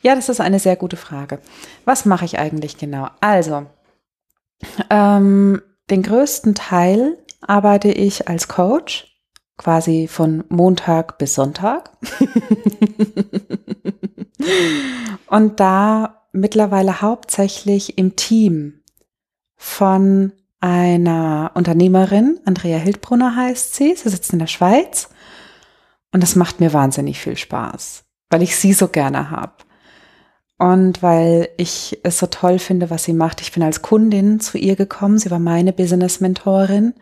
Ja, 0.01 0.13
das 0.13 0.29
ist 0.29 0.39
eine 0.39 0.60
sehr 0.60 0.75
gute 0.75 0.97
Frage. 0.97 1.39
Was 1.84 2.05
mache 2.05 2.25
ich 2.25 2.38
eigentlich 2.38 2.77
genau? 2.77 3.08
Also, 3.21 3.65
ähm, 4.91 5.63
den 5.89 6.03
größten 6.03 6.53
Teil 6.53 7.17
arbeite 7.41 7.89
ich 7.89 8.27
als 8.27 8.47
Coach, 8.47 9.19
quasi 9.58 10.08
von 10.08 10.43
Montag 10.49 11.17
bis 11.17 11.34
Sonntag. 11.34 11.89
Und 15.25 15.60
da 15.60 16.27
mittlerweile 16.34 17.01
hauptsächlich 17.01 17.97
im 17.97 18.15
Team 18.15 18.84
von 19.55 20.34
einer 20.65 21.51
Unternehmerin, 21.54 22.39
Andrea 22.43 22.80
Hildbrunner 22.80 23.36
heißt 23.36 23.75
sie, 23.75 23.95
sie 23.95 24.10
sitzt 24.10 24.34
in 24.34 24.39
der 24.39 24.47
Schweiz. 24.47 25.10
Und 26.12 26.23
das 26.23 26.36
macht 26.36 26.60
mir 26.60 26.73
wahnsinnig 26.73 27.19
viel 27.19 27.38
Spaß, 27.38 28.04
weil 28.32 28.41
ich 28.41 28.56
sie 28.56 28.73
so 28.73 28.88
gerne 28.88 29.30
habe. 29.30 29.54
Und 30.58 31.04
weil 31.04 31.49
ich 31.58 31.99
es 32.01 32.17
so 32.17 32.25
toll 32.25 32.58
finde, 32.58 32.89
was 32.89 33.04
sie 33.04 33.13
macht. 33.13 33.41
Ich 33.41 33.51
bin 33.51 33.62
als 33.62 33.84
Kundin 33.84 34.39
zu 34.39 34.58
ihr 34.58 34.75
gekommen. 34.75 35.19
Sie 35.19 35.30
war 35.30 35.38
meine 35.38 35.71
Business-Mentorin. 35.71 36.95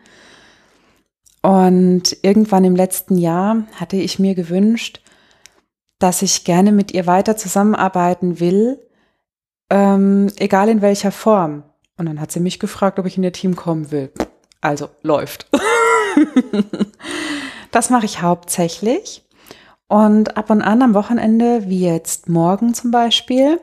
Und 1.40 2.18
irgendwann 2.20 2.64
im 2.64 2.76
letzten 2.76 3.16
Jahr 3.16 3.64
hatte 3.76 3.96
ich 3.96 4.18
mir 4.18 4.34
gewünscht, 4.34 5.00
dass 5.98 6.20
ich 6.20 6.44
gerne 6.44 6.70
mit 6.70 6.92
ihr 6.92 7.06
weiter 7.06 7.38
zusammenarbeiten 7.38 8.40
will, 8.40 8.78
ähm, 9.70 10.30
egal 10.36 10.68
in 10.68 10.82
welcher 10.82 11.12
Form. 11.12 11.62
Und 11.96 12.06
dann 12.06 12.20
hat 12.20 12.32
sie 12.32 12.40
mich 12.40 12.58
gefragt, 12.58 12.98
ob 12.98 13.06
ich 13.06 13.16
in 13.16 13.24
ihr 13.24 13.32
Team 13.32 13.56
kommen 13.56 13.90
will. 13.90 14.10
Also 14.60 14.88
läuft. 15.02 15.46
das 17.70 17.90
mache 17.90 18.06
ich 18.06 18.22
hauptsächlich. 18.22 19.24
Und 19.86 20.36
ab 20.36 20.50
und 20.50 20.62
an 20.62 20.82
am 20.82 20.94
Wochenende, 20.94 21.68
wie 21.68 21.84
jetzt 21.84 22.28
morgen 22.28 22.74
zum 22.74 22.90
Beispiel, 22.90 23.60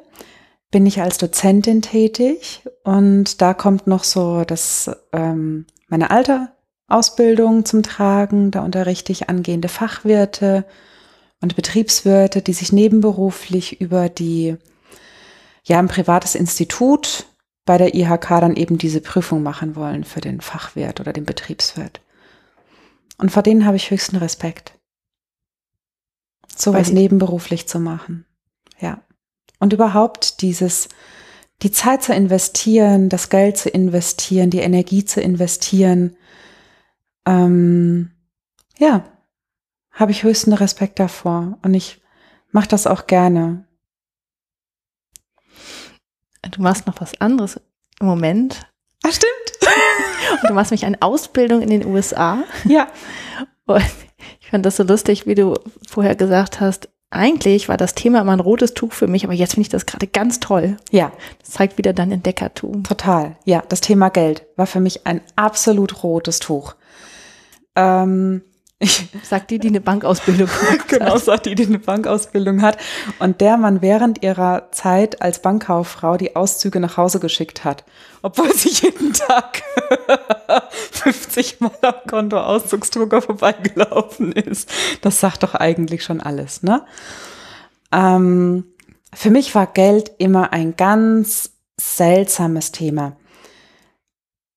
bin 0.70 0.86
ich 0.86 1.02
als 1.02 1.18
Dozentin 1.18 1.82
tätig 1.82 2.64
und 2.84 3.42
da 3.42 3.54
kommt 3.54 3.88
noch 3.88 4.06
so 4.06 4.46
das 4.46 4.90
ähm, 5.12 5.66
meine 5.90 6.12
alte 6.12 6.50
Ausbildung 6.88 7.66
zum 7.66 7.84
Tragen. 7.84 8.52
Da 8.52 8.62
unterrichte 8.62 9.12
ich 9.12 9.30
angehende 9.30 9.68
Fachwirte 9.68 10.66
und 11.42 11.56
Betriebswirte, 11.56 12.42
die 12.42 12.54
sich 12.54 12.72
nebenberuflich 12.72 13.82
über 13.82 14.08
die 14.08 14.56
ja 15.64 15.80
ein 15.80 15.90
privates 15.90 16.36
Institut 16.36 17.26
bei 17.66 17.78
der 17.78 17.94
IHK 17.96 18.28
dann 18.28 18.56
eben 18.56 18.78
diese 18.78 19.02
Prüfung 19.02 19.44
machen 19.44 19.76
wollen 19.76 20.04
für 20.04 20.22
den 20.22 20.42
Fachwirt 20.42 21.00
oder 21.00 21.14
den 21.14 21.26
Betriebswirt. 21.26 22.02
Und 23.18 23.32
vor 23.32 23.44
denen 23.44 23.66
habe 23.66 23.78
ich 23.78 23.92
höchsten 23.92 24.16
Respekt 24.18 24.74
sowas 26.56 26.92
nebenberuflich 26.92 27.68
zu 27.68 27.80
machen. 27.80 28.26
Ja. 28.80 29.02
Und 29.60 29.74
überhaupt 29.74 30.42
dieses, 30.42 30.90
die 31.62 31.72
Zeit 31.72 32.04
zu 32.04 32.14
investieren, 32.14 33.10
das 33.10 33.30
Geld 33.30 33.58
zu 33.58 33.70
investieren, 33.70 34.50
die 34.50 34.60
Energie 34.60 35.06
zu 35.06 35.22
investieren, 35.22 36.16
ähm, 37.26 38.12
ja, 38.78 39.06
habe 39.92 40.12
ich 40.12 40.24
höchsten 40.24 40.54
Respekt 40.54 41.00
davor. 41.00 41.60
Und 41.62 41.74
ich 41.74 42.02
mache 42.52 42.68
das 42.68 42.88
auch 42.88 43.08
gerne. 43.08 43.66
Du 46.50 46.62
machst 46.62 46.88
noch 46.88 47.00
was 47.00 47.20
anderes 47.22 47.60
im 48.00 48.08
Moment. 48.08 48.62
Ah, 49.04 49.12
stimmt. 49.12 49.32
Und 50.42 50.50
du 50.50 50.54
machst 50.54 50.72
mich 50.72 50.86
eine 50.86 51.02
Ausbildung 51.02 51.62
in 51.62 51.70
den 51.70 51.86
USA. 51.86 52.44
Ja. 52.66 52.88
Und 53.66 53.84
ich 54.40 54.50
fand 54.50 54.66
das 54.66 54.78
so 54.78 54.84
lustig, 54.84 55.28
wie 55.28 55.36
du 55.36 55.54
vorher 55.88 56.16
gesagt 56.16 56.60
hast, 56.60 56.90
eigentlich 57.12 57.68
war 57.68 57.78
das 57.78 57.94
Thema 57.94 58.22
immer 58.22 58.32
ein 58.32 58.40
rotes 58.40 58.74
Tuch 58.74 58.94
für 58.94 59.08
mich, 59.08 59.26
aber 59.26 59.34
jetzt 59.34 59.54
finde 59.54 59.64
ich 59.64 59.70
das 59.70 59.86
gerade 59.86 60.08
ganz 60.08 60.40
toll. 60.40 60.78
Ja. 60.92 61.12
Das 61.40 61.52
zeigt 61.52 61.78
wieder 61.78 61.92
dein 61.94 62.12
Entdeckertum. 62.12 62.84
Total. 62.84 63.36
Ja, 63.44 63.64
das 63.68 63.82
Thema 63.82 64.10
Geld 64.10 64.46
war 64.56 64.66
für 64.66 64.80
mich 64.80 65.06
ein 65.06 65.22
absolut 65.36 66.04
rotes 66.04 66.40
Tuch. 66.40 66.76
Ähm, 67.76 68.44
ich 68.82 69.08
sagt 69.22 69.52
die, 69.52 69.60
die 69.60 69.68
eine 69.68 69.80
Bankausbildung 69.80 70.50
hat. 70.70 70.88
genau, 70.88 71.16
sagt 71.18 71.46
die, 71.46 71.54
die 71.54 71.68
eine 71.68 71.78
Bankausbildung 71.78 72.64
hat. 72.64 72.78
Und 73.20 73.40
der 73.40 73.58
man 73.58 73.84
während 73.84 74.24
ihrer 74.24 74.72
Zeit 74.72 75.22
als 75.22 75.40
Bankkauffrau 75.44 76.18
die 76.18 76.36
Auszüge 76.36 76.80
nach 76.80 76.98
Hause 76.98 77.20
geschickt 77.20 77.64
hat. 77.64 77.84
Obwohl 78.24 78.52
sie 78.56 78.70
jeden 78.70 79.14
Tag 79.14 79.62
50 80.92 81.60
Mal 81.62 81.72
am 81.82 81.94
Konto 82.10 82.40
Auszugsdrucker 82.40 83.22
vorbeigelaufen 83.22 84.32
ist. 84.32 84.68
Das 85.02 85.20
sagt 85.20 85.44
doch 85.44 85.54
eigentlich 85.54 86.04
schon 86.04 86.20
alles, 86.20 86.64
ne? 86.64 86.84
Ähm, 87.92 88.66
für 89.14 89.30
mich 89.30 89.54
war 89.54 89.68
Geld 89.68 90.12
immer 90.18 90.54
ein 90.54 90.76
ganz 90.76 91.52
seltsames 91.80 92.72
Thema. 92.72 93.16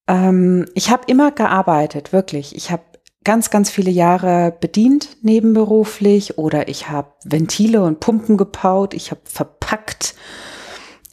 Ähm, 0.09 0.67
ich 0.75 0.91
habe 0.91 1.03
immer 1.09 1.31
gearbeitet, 1.31 2.13
wirklich. 2.15 2.57
Ich 2.57 2.71
habe 2.71 2.83
ganz, 3.25 3.51
ganz 3.51 3.71
viele 3.71 3.91
Jahre 3.91 4.55
bedient 4.61 5.17
nebenberuflich 5.23 6.39
oder 6.39 6.69
ich 6.69 6.89
habe 6.91 7.09
Ventile 7.25 7.83
und 7.83 8.01
Pumpen 8.01 8.37
gepaut, 8.37 8.95
ich 8.95 9.11
habe 9.11 9.23
verpackt. 9.25 10.15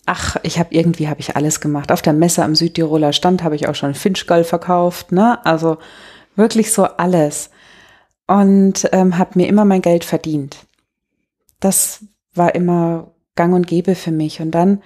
Ach, 0.05 0.35
ich 0.43 0.59
habe 0.59 0.73
irgendwie 0.75 1.07
habe 1.07 1.21
ich 1.21 1.35
alles 1.35 1.61
gemacht. 1.61 1.91
Auf 1.91 2.01
der 2.01 2.13
Messe 2.13 2.43
am 2.43 2.53
Südtiroler 2.53 3.13
Stand 3.13 3.43
habe 3.43 3.55
ich 3.55 3.69
auch 3.69 3.75
schon 3.75 3.93
Finchgall 3.93 4.43
verkauft, 4.43 5.11
ne? 5.11 5.43
Also 5.45 5.77
wirklich 6.35 6.73
so 6.73 6.83
alles 6.83 7.49
und 8.27 8.89
ähm, 8.91 9.17
habe 9.17 9.31
mir 9.35 9.47
immer 9.47 9.65
mein 9.65 9.81
Geld 9.81 10.03
verdient. 10.03 10.67
Das 11.59 12.05
war 12.33 12.55
immer 12.55 13.13
Gang 13.35 13.53
und 13.53 13.67
Gäbe 13.67 13.95
für 13.95 14.11
mich 14.11 14.41
und 14.41 14.51
dann 14.51 14.81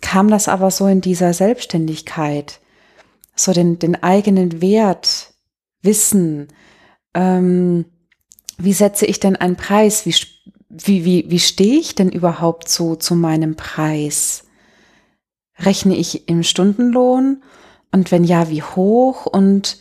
kam 0.00 0.28
das 0.28 0.48
aber 0.48 0.70
so 0.70 0.86
in 0.86 1.00
dieser 1.00 1.32
Selbstständigkeit, 1.32 2.60
so 3.36 3.52
den 3.52 3.78
den 3.78 4.02
eigenen 4.02 4.60
Wert 4.60 5.30
wissen, 5.82 6.48
ähm, 7.14 7.84
wie 8.58 8.72
setze 8.72 9.06
ich 9.06 9.20
denn 9.20 9.36
einen 9.36 9.56
Preis? 9.56 10.06
Wie, 10.06 10.14
wie, 10.68 11.04
wie, 11.04 11.30
wie 11.30 11.38
stehe 11.38 11.78
ich 11.80 11.94
denn 11.94 12.10
überhaupt 12.10 12.68
so 12.68 12.94
zu 12.96 13.14
meinem 13.14 13.56
Preis? 13.56 14.44
Rechne 15.58 15.96
ich 15.96 16.28
im 16.28 16.42
Stundenlohn? 16.42 17.42
Und 17.92 18.12
wenn 18.12 18.24
ja, 18.24 18.48
wie 18.50 18.62
hoch? 18.62 19.26
Und 19.26 19.78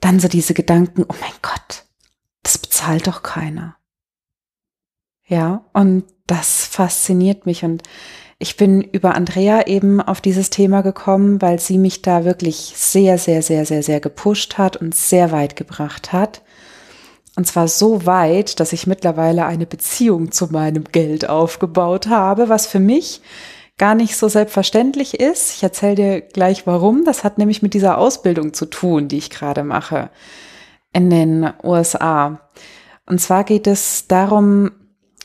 dann 0.00 0.18
so 0.18 0.28
diese 0.28 0.54
Gedanken, 0.54 1.04
oh 1.08 1.14
mein 1.20 1.32
Gott, 1.42 1.84
das 2.42 2.58
bezahlt 2.58 3.06
doch 3.06 3.22
keiner. 3.22 3.76
Ja, 5.26 5.64
und 5.72 6.04
das 6.26 6.66
fasziniert 6.66 7.46
mich 7.46 7.64
und 7.64 7.82
ich 8.42 8.56
bin 8.56 8.82
über 8.82 9.14
Andrea 9.14 9.68
eben 9.68 10.00
auf 10.00 10.20
dieses 10.20 10.50
Thema 10.50 10.80
gekommen, 10.80 11.40
weil 11.40 11.60
sie 11.60 11.78
mich 11.78 12.02
da 12.02 12.24
wirklich 12.24 12.72
sehr, 12.74 13.16
sehr, 13.16 13.40
sehr, 13.40 13.64
sehr, 13.66 13.84
sehr 13.84 14.00
gepusht 14.00 14.58
hat 14.58 14.76
und 14.76 14.96
sehr 14.96 15.30
weit 15.30 15.54
gebracht 15.54 16.12
hat. 16.12 16.42
Und 17.36 17.46
zwar 17.46 17.68
so 17.68 18.04
weit, 18.04 18.58
dass 18.58 18.72
ich 18.72 18.88
mittlerweile 18.88 19.46
eine 19.46 19.64
Beziehung 19.64 20.32
zu 20.32 20.48
meinem 20.48 20.82
Geld 20.90 21.28
aufgebaut 21.28 22.08
habe, 22.08 22.48
was 22.48 22.66
für 22.66 22.80
mich 22.80 23.22
gar 23.78 23.94
nicht 23.94 24.16
so 24.16 24.26
selbstverständlich 24.26 25.20
ist. 25.20 25.54
Ich 25.54 25.62
erzähle 25.62 25.94
dir 25.94 26.20
gleich 26.20 26.66
warum. 26.66 27.04
Das 27.04 27.22
hat 27.22 27.38
nämlich 27.38 27.62
mit 27.62 27.74
dieser 27.74 27.96
Ausbildung 27.96 28.54
zu 28.54 28.66
tun, 28.66 29.06
die 29.06 29.18
ich 29.18 29.30
gerade 29.30 29.62
mache 29.62 30.10
in 30.92 31.10
den 31.10 31.48
USA. 31.62 32.40
Und 33.06 33.20
zwar 33.20 33.44
geht 33.44 33.68
es 33.68 34.08
darum, 34.08 34.72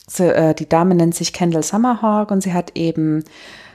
die 0.10 0.70
Dame 0.70 0.96
nennt 0.96 1.16
sich 1.16 1.34
Kendall 1.34 1.64
Summerhawk 1.64 2.32
und 2.32 2.42
sie 2.42 2.54
hat 2.54 2.72
eben 2.76 3.24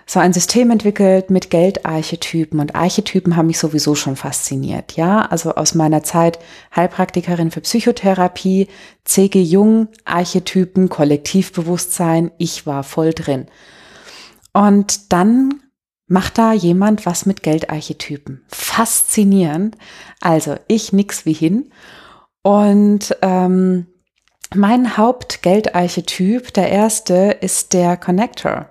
so 0.06 0.18
ein 0.18 0.32
System 0.32 0.70
entwickelt 0.70 1.30
mit 1.30 1.50
Geldarchetypen 1.50 2.60
und 2.60 2.74
Archetypen 2.74 3.36
haben 3.36 3.46
mich 3.46 3.58
sowieso 3.58 3.94
schon 3.94 4.16
fasziniert, 4.16 4.92
ja? 4.92 5.22
Also 5.22 5.54
aus 5.54 5.74
meiner 5.74 6.02
Zeit 6.02 6.38
Heilpraktikerin 6.74 7.50
für 7.50 7.60
Psychotherapie, 7.60 8.68
C.G. 9.04 9.40
Jung, 9.40 9.88
Archetypen, 10.04 10.88
Kollektivbewusstsein, 10.88 12.32
ich 12.38 12.66
war 12.66 12.82
voll 12.82 13.12
drin. 13.12 13.46
Und 14.52 15.12
dann 15.12 15.62
macht 16.08 16.36
da 16.36 16.52
jemand 16.52 17.06
was 17.06 17.24
mit 17.24 17.42
Geldarchetypen. 17.42 18.44
Faszinierend. 18.48 19.78
Also 20.20 20.56
ich 20.68 20.92
nix 20.92 21.24
wie 21.24 21.32
hin. 21.32 21.70
Und 22.42 23.16
ähm, 23.22 23.86
mein 24.54 24.96
Hauptgeldarchetyp, 24.96 26.52
der 26.54 26.70
erste, 26.70 27.38
ist 27.40 27.72
der 27.72 27.96
Connector, 27.96 28.68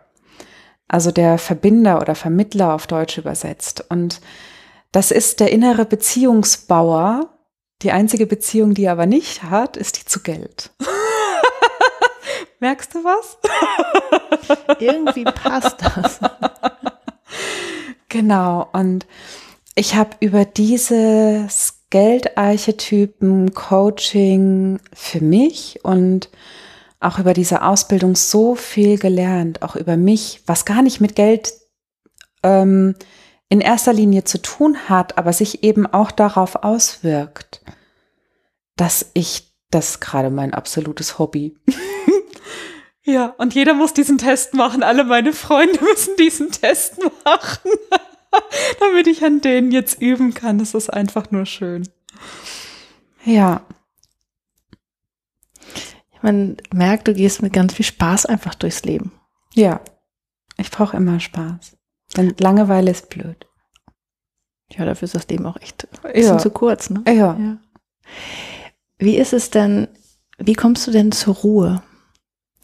also 0.88 1.12
der 1.12 1.38
Verbinder 1.38 2.02
oder 2.02 2.16
Vermittler 2.16 2.74
auf 2.74 2.88
Deutsch 2.88 3.18
übersetzt. 3.18 3.86
Und 3.90 4.22
das 4.92 5.12
ist 5.12 5.40
der 5.40 5.52
innere 5.52 5.86
Beziehungsbauer. 5.86 7.30
Die 7.82 7.92
einzige 7.92 8.28
Beziehung, 8.28 8.74
die 8.74 8.86
er 8.86 8.92
aber 8.94 9.06
nicht 9.06 9.44
hat, 9.44 9.78
ist 9.78 10.00
die 10.00 10.06
zu 10.06 10.22
Geld. 10.22 10.72
Merkst 12.60 12.94
du 12.94 13.04
was? 13.04 13.38
Irgendwie 14.80 15.24
passt 15.24 15.78
das. 15.82 16.20
genau. 18.10 18.68
Und 18.74 19.08
ich 19.76 19.96
habe 19.96 20.12
über 20.20 20.46
dieses 20.46 21.81
Geldarchetypen, 21.92 23.54
Coaching 23.54 24.80
für 24.94 25.22
mich 25.22 25.80
und 25.84 26.30
auch 27.00 27.20
über 27.20 27.34
diese 27.34 27.62
Ausbildung 27.64 28.16
so 28.16 28.56
viel 28.56 28.98
gelernt, 28.98 29.62
auch 29.62 29.76
über 29.76 29.98
mich, 29.98 30.42
was 30.48 30.66
gar 30.66 30.82
nicht 30.82 31.02
mit 31.02 31.16
Geld 31.16 31.54
ähm, 32.44 32.96
in 33.50 33.60
erster 33.60 33.94
Linie 33.94 34.24
zu 34.24 34.42
tun 34.42 34.78
hat, 34.88 35.18
aber 35.18 35.34
sich 35.34 35.64
eben 35.64 35.86
auch 35.86 36.12
darauf 36.12 36.64
auswirkt, 36.64 37.62
dass 38.78 39.12
ich 39.14 39.52
das 39.72 40.00
gerade 40.00 40.30
mein 40.30 40.54
absolutes 40.54 41.20
Hobby. 41.20 41.58
ja, 43.04 43.36
und 43.38 43.54
jeder 43.54 43.74
muss 43.74 43.94
diesen 43.94 44.18
Test 44.18 44.54
machen. 44.54 44.84
Alle 44.84 45.04
meine 45.04 45.34
Freunde 45.34 45.84
müssen 45.84 46.16
diesen 46.18 46.52
Test 46.52 47.00
machen. 47.26 47.72
damit 48.80 49.08
ich 49.08 49.24
an 49.24 49.42
denen 49.42 49.72
jetzt 49.72 50.02
üben 50.02 50.34
kann. 50.34 50.58
Das 50.58 50.74
ist 50.74 50.92
einfach 50.92 51.32
nur 51.32 51.46
schön. 51.46 51.88
Ja. 53.26 53.62
Man 56.22 56.58
merkt, 56.74 57.08
du 57.08 57.14
gehst 57.14 57.42
mit 57.42 57.54
ganz 57.54 57.74
viel 57.74 57.86
Spaß 57.86 58.26
einfach 58.26 58.56
durchs 58.56 58.84
Leben. 58.84 59.12
Ja. 59.54 59.82
Ich 60.58 60.70
brauche 60.70 60.98
immer 60.98 61.20
Spaß. 61.20 61.78
Denn 62.16 62.36
Langeweile 62.40 62.92
ist 62.92 63.10
blöd. 63.10 63.48
Ja, 64.72 64.86
dafür 64.86 65.06
ist 65.06 65.16
das 65.16 65.28
Leben 65.28 65.46
auch 65.46 65.58
echt 65.58 65.88
ein 66.04 66.14
bisschen 66.14 66.34
ja. 66.34 66.38
zu 66.38 66.50
kurz, 66.50 66.90
ne? 66.90 67.04
Ja. 67.08 67.38
ja. 67.38 67.58
Wie 68.98 69.18
ist 69.18 69.34
es 69.34 69.50
denn, 69.50 69.88
wie 70.38 70.54
kommst 70.54 70.88
du 70.88 70.92
denn 70.92 71.12
zur 71.12 71.36
Ruhe? 71.36 71.82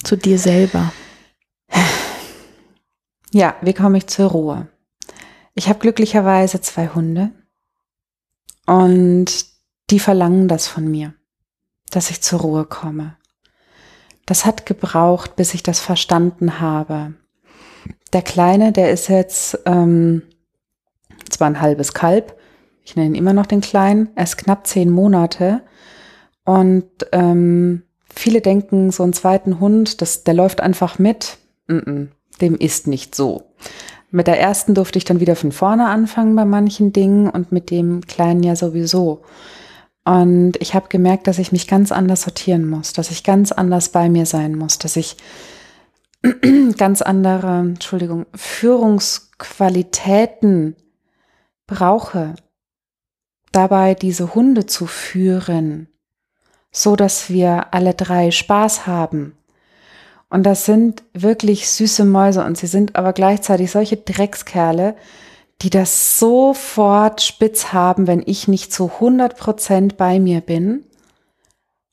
Zu 0.03 0.15
dir 0.15 0.37
selber? 0.37 0.93
Ja, 3.33 3.55
wie 3.61 3.73
komme 3.73 3.97
ich 3.97 4.07
zur 4.07 4.31
Ruhe? 4.31 4.67
Ich 5.57 5.69
habe 5.69 5.79
glücklicherweise 5.79 6.61
zwei 6.61 6.89
Hunde 6.89 7.31
und 8.67 9.25
die 9.89 9.99
verlangen 9.99 10.47
das 10.47 10.67
von 10.67 10.87
mir, 10.87 11.15
dass 11.89 12.11
ich 12.11 12.21
zur 12.21 12.41
Ruhe 12.41 12.65
komme. 12.65 13.17
Das 14.27 14.45
hat 14.45 14.67
gebraucht, 14.67 15.35
bis 15.35 15.55
ich 15.55 15.63
das 15.63 15.79
verstanden 15.79 16.59
habe. 16.59 17.15
Der 18.13 18.21
Kleine, 18.21 18.71
der 18.71 18.91
ist 18.91 19.07
jetzt 19.07 19.57
ähm, 19.65 20.21
zwar 21.27 21.47
ein 21.47 21.59
halbes 21.59 21.95
Kalb, 21.95 22.37
ich 22.85 22.95
nenne 22.95 23.07
ihn 23.07 23.15
immer 23.15 23.33
noch 23.33 23.47
den 23.47 23.61
Kleinen, 23.61 24.09
er 24.13 24.25
ist 24.25 24.37
knapp 24.37 24.67
zehn 24.67 24.91
Monate 24.91 25.63
und 26.45 26.85
ähm, 27.13 27.81
viele 28.13 28.41
denken, 28.41 28.91
so 28.91 29.01
einen 29.01 29.13
zweiten 29.13 29.59
Hund, 29.59 30.03
das, 30.03 30.23
der 30.23 30.35
läuft 30.35 30.61
einfach 30.61 30.99
mit. 30.99 31.39
Mm 31.65 31.77
-mm, 31.77 32.07
dem 32.41 32.55
ist 32.55 32.85
nicht 32.85 33.15
so. 33.15 33.55
Mit 34.09 34.27
der 34.27 34.39
ersten 34.39 34.73
durfte 34.73 34.97
ich 34.97 35.03
dann 35.05 35.19
wieder 35.19 35.35
von 35.35 35.51
vorne 35.51 35.87
anfangen 35.87 36.35
bei 36.35 36.45
manchen 36.45 36.93
Dingen 36.93 37.29
und 37.29 37.51
mit 37.51 37.69
dem 37.71 38.01
kleinen 38.01 38.41
ja 38.41 38.55
sowieso. 38.55 39.23
Und 40.05 40.53
ich 40.59 40.73
habe 40.73 40.87
gemerkt, 40.87 41.27
dass 41.27 41.37
ich 41.39 41.51
mich 41.51 41.67
ganz 41.67 41.91
anders 41.91 42.21
sortieren 42.21 42.69
muss, 42.69 42.93
dass 42.93 43.11
ich 43.11 43.25
ganz 43.25 43.51
anders 43.51 43.89
bei 43.89 44.07
mir 44.07 44.25
sein 44.25 44.55
muss, 44.55 44.79
dass 44.79 44.95
ich 44.95 45.17
ganz 46.77 47.01
andere, 47.01 47.59
Entschuldigung, 47.59 48.25
Führungsqualitäten 48.33 50.77
brauche, 51.67 52.35
dabei 53.51 53.95
diese 53.95 54.33
Hunde 54.33 54.65
zu 54.65 54.87
führen, 54.87 55.89
so 56.71 56.95
dass 56.95 57.29
wir 57.29 57.73
alle 57.73 57.93
drei 57.93 58.31
Spaß 58.31 58.87
haben 58.87 59.36
und 60.29 60.43
das 60.43 60.65
sind 60.65 61.03
wirklich 61.13 61.69
süße 61.69 62.03
Mäuse 62.05 62.43
und 62.43 62.57
sie 62.57 62.67
sind 62.67 62.95
aber 62.95 63.13
gleichzeitig 63.13 63.71
solche 63.71 63.97
Dreckskerle, 63.97 64.95
die 65.61 65.69
das 65.69 66.19
sofort 66.19 67.21
spitz 67.21 67.71
haben, 67.71 68.07
wenn 68.07 68.21
ich 68.25 68.47
nicht 68.47 68.73
zu 68.73 68.91
100 68.91 69.37
Prozent 69.37 69.97
bei 69.97 70.19
mir 70.19 70.41
bin. 70.41 70.83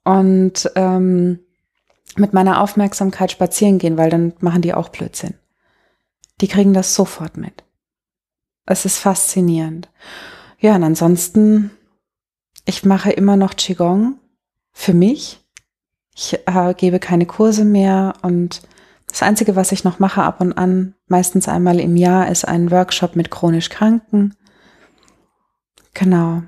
Und 0.04 0.70
ähm, 0.74 1.38
mit 2.16 2.32
meiner 2.32 2.60
Aufmerksamkeit 2.60 3.32
spazieren 3.32 3.78
gehen, 3.78 3.96
weil 3.96 4.10
dann 4.10 4.34
machen 4.40 4.62
die 4.62 4.74
auch 4.74 4.90
Blödsinn. 4.90 5.34
Die 6.40 6.48
kriegen 6.48 6.74
das 6.74 6.94
sofort 6.94 7.36
mit. 7.36 7.64
Es 8.66 8.84
ist 8.84 8.98
faszinierend. 8.98 9.90
Ja, 10.58 10.74
und 10.76 10.84
ansonsten, 10.84 11.70
ich 12.64 12.84
mache 12.84 13.12
immer 13.12 13.36
noch 13.36 13.56
Qigong 13.56 14.18
für 14.72 14.94
mich. 14.94 15.43
Ich 16.14 16.38
äh, 16.46 16.74
gebe 16.74 17.00
keine 17.00 17.26
Kurse 17.26 17.64
mehr 17.64 18.14
und 18.22 18.62
das 19.08 19.22
Einzige, 19.22 19.54
was 19.54 19.72
ich 19.72 19.84
noch 19.84 19.98
mache 19.98 20.22
ab 20.22 20.40
und 20.40 20.52
an, 20.52 20.94
meistens 21.06 21.48
einmal 21.48 21.78
im 21.78 21.96
Jahr, 21.96 22.28
ist 22.28 22.46
ein 22.46 22.70
Workshop 22.70 23.14
mit 23.14 23.30
chronisch 23.30 23.68
Kranken. 23.68 24.34
Genau. 25.92 26.42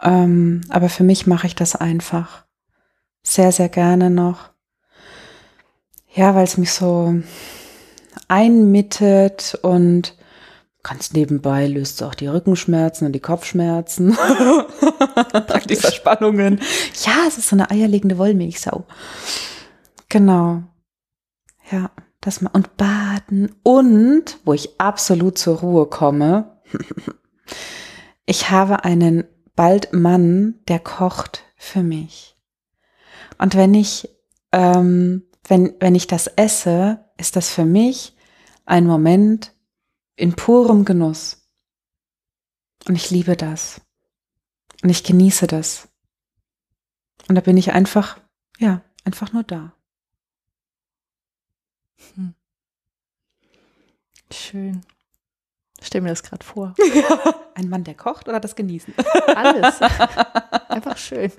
Ähm, 0.00 0.62
aber 0.68 0.88
für 0.88 1.04
mich 1.04 1.26
mache 1.26 1.46
ich 1.46 1.54
das 1.54 1.74
einfach 1.76 2.44
sehr, 3.22 3.52
sehr 3.52 3.68
gerne 3.68 4.10
noch. 4.10 4.50
Ja, 6.12 6.34
weil 6.34 6.44
es 6.44 6.56
mich 6.56 6.72
so 6.72 7.14
einmittet 8.28 9.58
und 9.62 10.16
ganz 10.82 11.12
nebenbei 11.12 11.66
löst 11.66 12.00
es 12.00 12.06
auch 12.06 12.14
die 12.14 12.26
Rückenschmerzen 12.26 13.06
und 13.06 13.12
die 13.12 13.20
Kopfschmerzen. 13.20 14.16
Praktisch 15.46 15.80
Verspannungen. 15.80 16.60
Ja, 17.04 17.26
es 17.26 17.38
ist 17.38 17.48
so 17.48 17.56
eine 17.56 17.70
eierlegende 17.70 18.18
Wollmilchsau. 18.18 18.86
Genau. 20.08 20.62
Ja, 21.70 21.90
das 22.20 22.40
mal. 22.40 22.50
Und 22.52 22.76
baden. 22.76 23.54
Und, 23.62 24.38
wo 24.44 24.52
ich 24.52 24.80
absolut 24.80 25.38
zur 25.38 25.60
Ruhe 25.60 25.86
komme, 25.86 26.60
ich 28.26 28.50
habe 28.50 28.84
einen 28.84 29.24
bald 29.56 29.92
Mann, 29.92 30.60
der 30.68 30.78
kocht 30.78 31.44
für 31.56 31.82
mich. 31.82 32.36
Und 33.38 33.54
wenn 33.54 33.74
ich, 33.74 34.08
ähm, 34.52 35.24
wenn, 35.46 35.74
wenn 35.80 35.94
ich 35.94 36.06
das 36.06 36.26
esse, 36.26 37.04
ist 37.18 37.36
das 37.36 37.50
für 37.50 37.64
mich 37.64 38.16
ein 38.66 38.86
Moment 38.86 39.52
in 40.20 40.36
purem 40.36 40.84
Genuss. 40.84 41.48
Und 42.86 42.94
ich 42.94 43.10
liebe 43.10 43.36
das. 43.36 43.80
Und 44.82 44.90
ich 44.90 45.02
genieße 45.02 45.46
das. 45.46 45.88
Und 47.28 47.34
da 47.34 47.40
bin 47.40 47.56
ich 47.56 47.72
einfach, 47.72 48.20
ja, 48.58 48.82
einfach 49.04 49.32
nur 49.32 49.44
da. 49.44 49.72
Hm. 52.14 52.34
Schön. 54.32 54.82
Stell 55.82 56.02
mir 56.02 56.10
das 56.10 56.22
gerade 56.22 56.44
vor. 56.44 56.74
Ein 57.54 57.68
Mann, 57.70 57.84
der 57.84 57.94
kocht 57.94 58.28
oder 58.28 58.40
das 58.40 58.54
Genießen? 58.54 58.94
Alles. 59.34 59.80
Einfach 60.68 60.96
schön. 60.98 61.32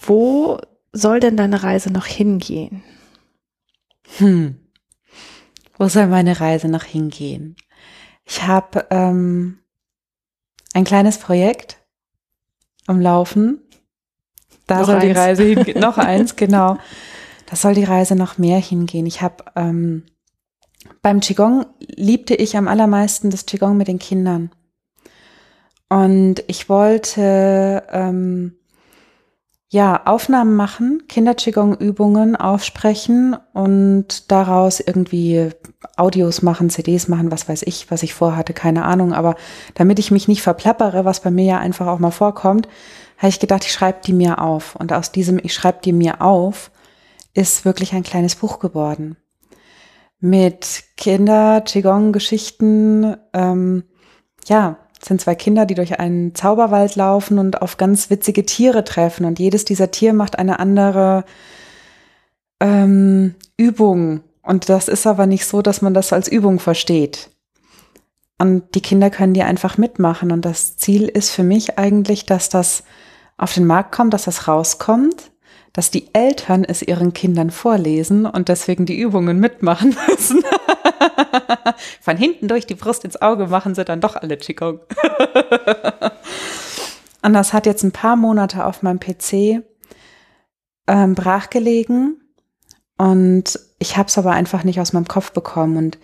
Wo 0.00 0.60
soll 0.92 1.20
denn 1.20 1.36
deine 1.36 1.62
Reise 1.62 1.92
noch 1.92 2.06
hingehen? 2.06 2.82
Hm. 4.18 4.60
Wo 5.76 5.88
soll 5.88 6.06
meine 6.06 6.40
Reise 6.40 6.68
noch 6.68 6.84
hingehen? 6.84 7.56
Ich 8.24 8.42
habe 8.44 8.86
ähm, 8.90 9.58
ein 10.72 10.84
kleines 10.84 11.18
Projekt 11.18 11.78
am 12.86 13.00
Laufen. 13.00 13.60
Da 14.66 14.80
Noch 14.80 14.86
soll 14.86 15.00
die 15.00 15.08
eins. 15.08 15.18
Reise 15.18 15.42
hingehen. 15.44 15.80
noch 15.80 15.98
eins, 15.98 16.36
genau. 16.36 16.78
Da 17.46 17.56
soll 17.56 17.74
die 17.74 17.84
Reise 17.84 18.16
noch 18.16 18.38
mehr 18.38 18.58
hingehen. 18.58 19.06
Ich 19.06 19.20
habe 19.20 19.44
ähm, 19.56 20.04
beim 21.02 21.20
Qigong 21.20 21.66
liebte 21.78 22.34
ich 22.34 22.56
am 22.56 22.68
allermeisten 22.68 23.30
das 23.30 23.46
Qigong 23.46 23.76
mit 23.76 23.88
den 23.88 23.98
Kindern. 23.98 24.50
Und 25.88 26.42
ich 26.46 26.68
wollte 26.68 27.84
ähm, 27.90 28.56
ja 29.74 30.06
Aufnahmen 30.06 30.54
machen, 30.54 31.02
Kinder-Qigong-Übungen 31.08 32.36
aufsprechen 32.36 33.36
und 33.52 34.30
daraus 34.30 34.78
irgendwie 34.78 35.50
Audios 35.96 36.42
machen, 36.42 36.70
CDs 36.70 37.08
machen, 37.08 37.32
was 37.32 37.48
weiß 37.48 37.64
ich, 37.64 37.90
was 37.90 38.04
ich 38.04 38.14
vorhatte, 38.14 38.52
keine 38.52 38.84
Ahnung. 38.84 39.12
Aber 39.12 39.34
damit 39.74 39.98
ich 39.98 40.12
mich 40.12 40.28
nicht 40.28 40.42
verplappere, 40.42 41.04
was 41.04 41.18
bei 41.18 41.32
mir 41.32 41.44
ja 41.44 41.58
einfach 41.58 41.88
auch 41.88 41.98
mal 41.98 42.12
vorkommt, 42.12 42.68
habe 43.18 43.30
ich 43.30 43.40
gedacht, 43.40 43.64
ich 43.64 43.72
schreibe 43.72 43.98
die 44.06 44.12
mir 44.12 44.40
auf. 44.40 44.76
Und 44.76 44.92
aus 44.92 45.10
diesem 45.10 45.40
Ich 45.42 45.52
schreibe 45.52 45.80
die 45.84 45.92
mir 45.92 46.22
auf 46.22 46.70
ist 47.34 47.64
wirklich 47.64 47.94
ein 47.94 48.04
kleines 48.04 48.36
Buch 48.36 48.60
geworden. 48.60 49.16
Mit 50.20 50.84
Kinder-Qigong-Geschichten, 50.96 53.16
ähm, 53.32 53.82
ja, 54.46 54.78
sind 55.02 55.20
zwei 55.20 55.34
Kinder, 55.34 55.66
die 55.66 55.74
durch 55.74 55.98
einen 55.98 56.34
Zauberwald 56.34 56.96
laufen 56.96 57.38
und 57.38 57.62
auf 57.62 57.76
ganz 57.76 58.10
witzige 58.10 58.46
Tiere 58.46 58.84
treffen. 58.84 59.24
Und 59.24 59.38
jedes 59.38 59.64
dieser 59.64 59.90
Tiere 59.90 60.14
macht 60.14 60.38
eine 60.38 60.58
andere 60.58 61.24
ähm, 62.60 63.34
Übung. 63.56 64.20
Und 64.42 64.68
das 64.68 64.88
ist 64.88 65.06
aber 65.06 65.26
nicht 65.26 65.46
so, 65.46 65.62
dass 65.62 65.82
man 65.82 65.94
das 65.94 66.12
als 66.12 66.28
Übung 66.28 66.58
versteht. 66.58 67.30
Und 68.38 68.74
die 68.74 68.82
Kinder 68.82 69.10
können 69.10 69.34
die 69.34 69.42
einfach 69.42 69.78
mitmachen. 69.78 70.32
Und 70.32 70.44
das 70.44 70.76
Ziel 70.76 71.08
ist 71.08 71.30
für 71.30 71.44
mich 71.44 71.78
eigentlich, 71.78 72.26
dass 72.26 72.48
das 72.48 72.84
auf 73.36 73.54
den 73.54 73.66
Markt 73.66 73.92
kommt, 73.92 74.14
dass 74.14 74.24
das 74.24 74.48
rauskommt, 74.48 75.32
dass 75.72 75.90
die 75.90 76.08
Eltern 76.14 76.64
es 76.64 76.82
ihren 76.82 77.12
Kindern 77.12 77.50
vorlesen 77.50 78.26
und 78.26 78.48
deswegen 78.48 78.86
die 78.86 78.98
Übungen 78.98 79.38
mitmachen 79.40 79.96
müssen. 80.08 80.42
Von 82.00 82.16
hinten 82.16 82.48
durch 82.48 82.66
die 82.66 82.74
Brust 82.74 83.04
ins 83.04 83.20
Auge 83.20 83.46
machen 83.46 83.74
sie 83.74 83.84
dann 83.84 84.00
doch 84.00 84.16
alle 84.16 84.36
Qigong. 84.36 84.80
und 87.22 87.32
das 87.32 87.52
hat 87.52 87.66
jetzt 87.66 87.82
ein 87.82 87.92
paar 87.92 88.16
Monate 88.16 88.64
auf 88.64 88.82
meinem 88.82 89.00
PC 89.00 89.62
ähm, 90.86 91.14
brachgelegen 91.14 92.20
und 92.98 93.58
ich 93.78 93.96
habe 93.96 94.08
es 94.08 94.18
aber 94.18 94.32
einfach 94.32 94.64
nicht 94.64 94.80
aus 94.80 94.92
meinem 94.92 95.08
Kopf 95.08 95.32
bekommen 95.32 95.76
und 95.76 95.98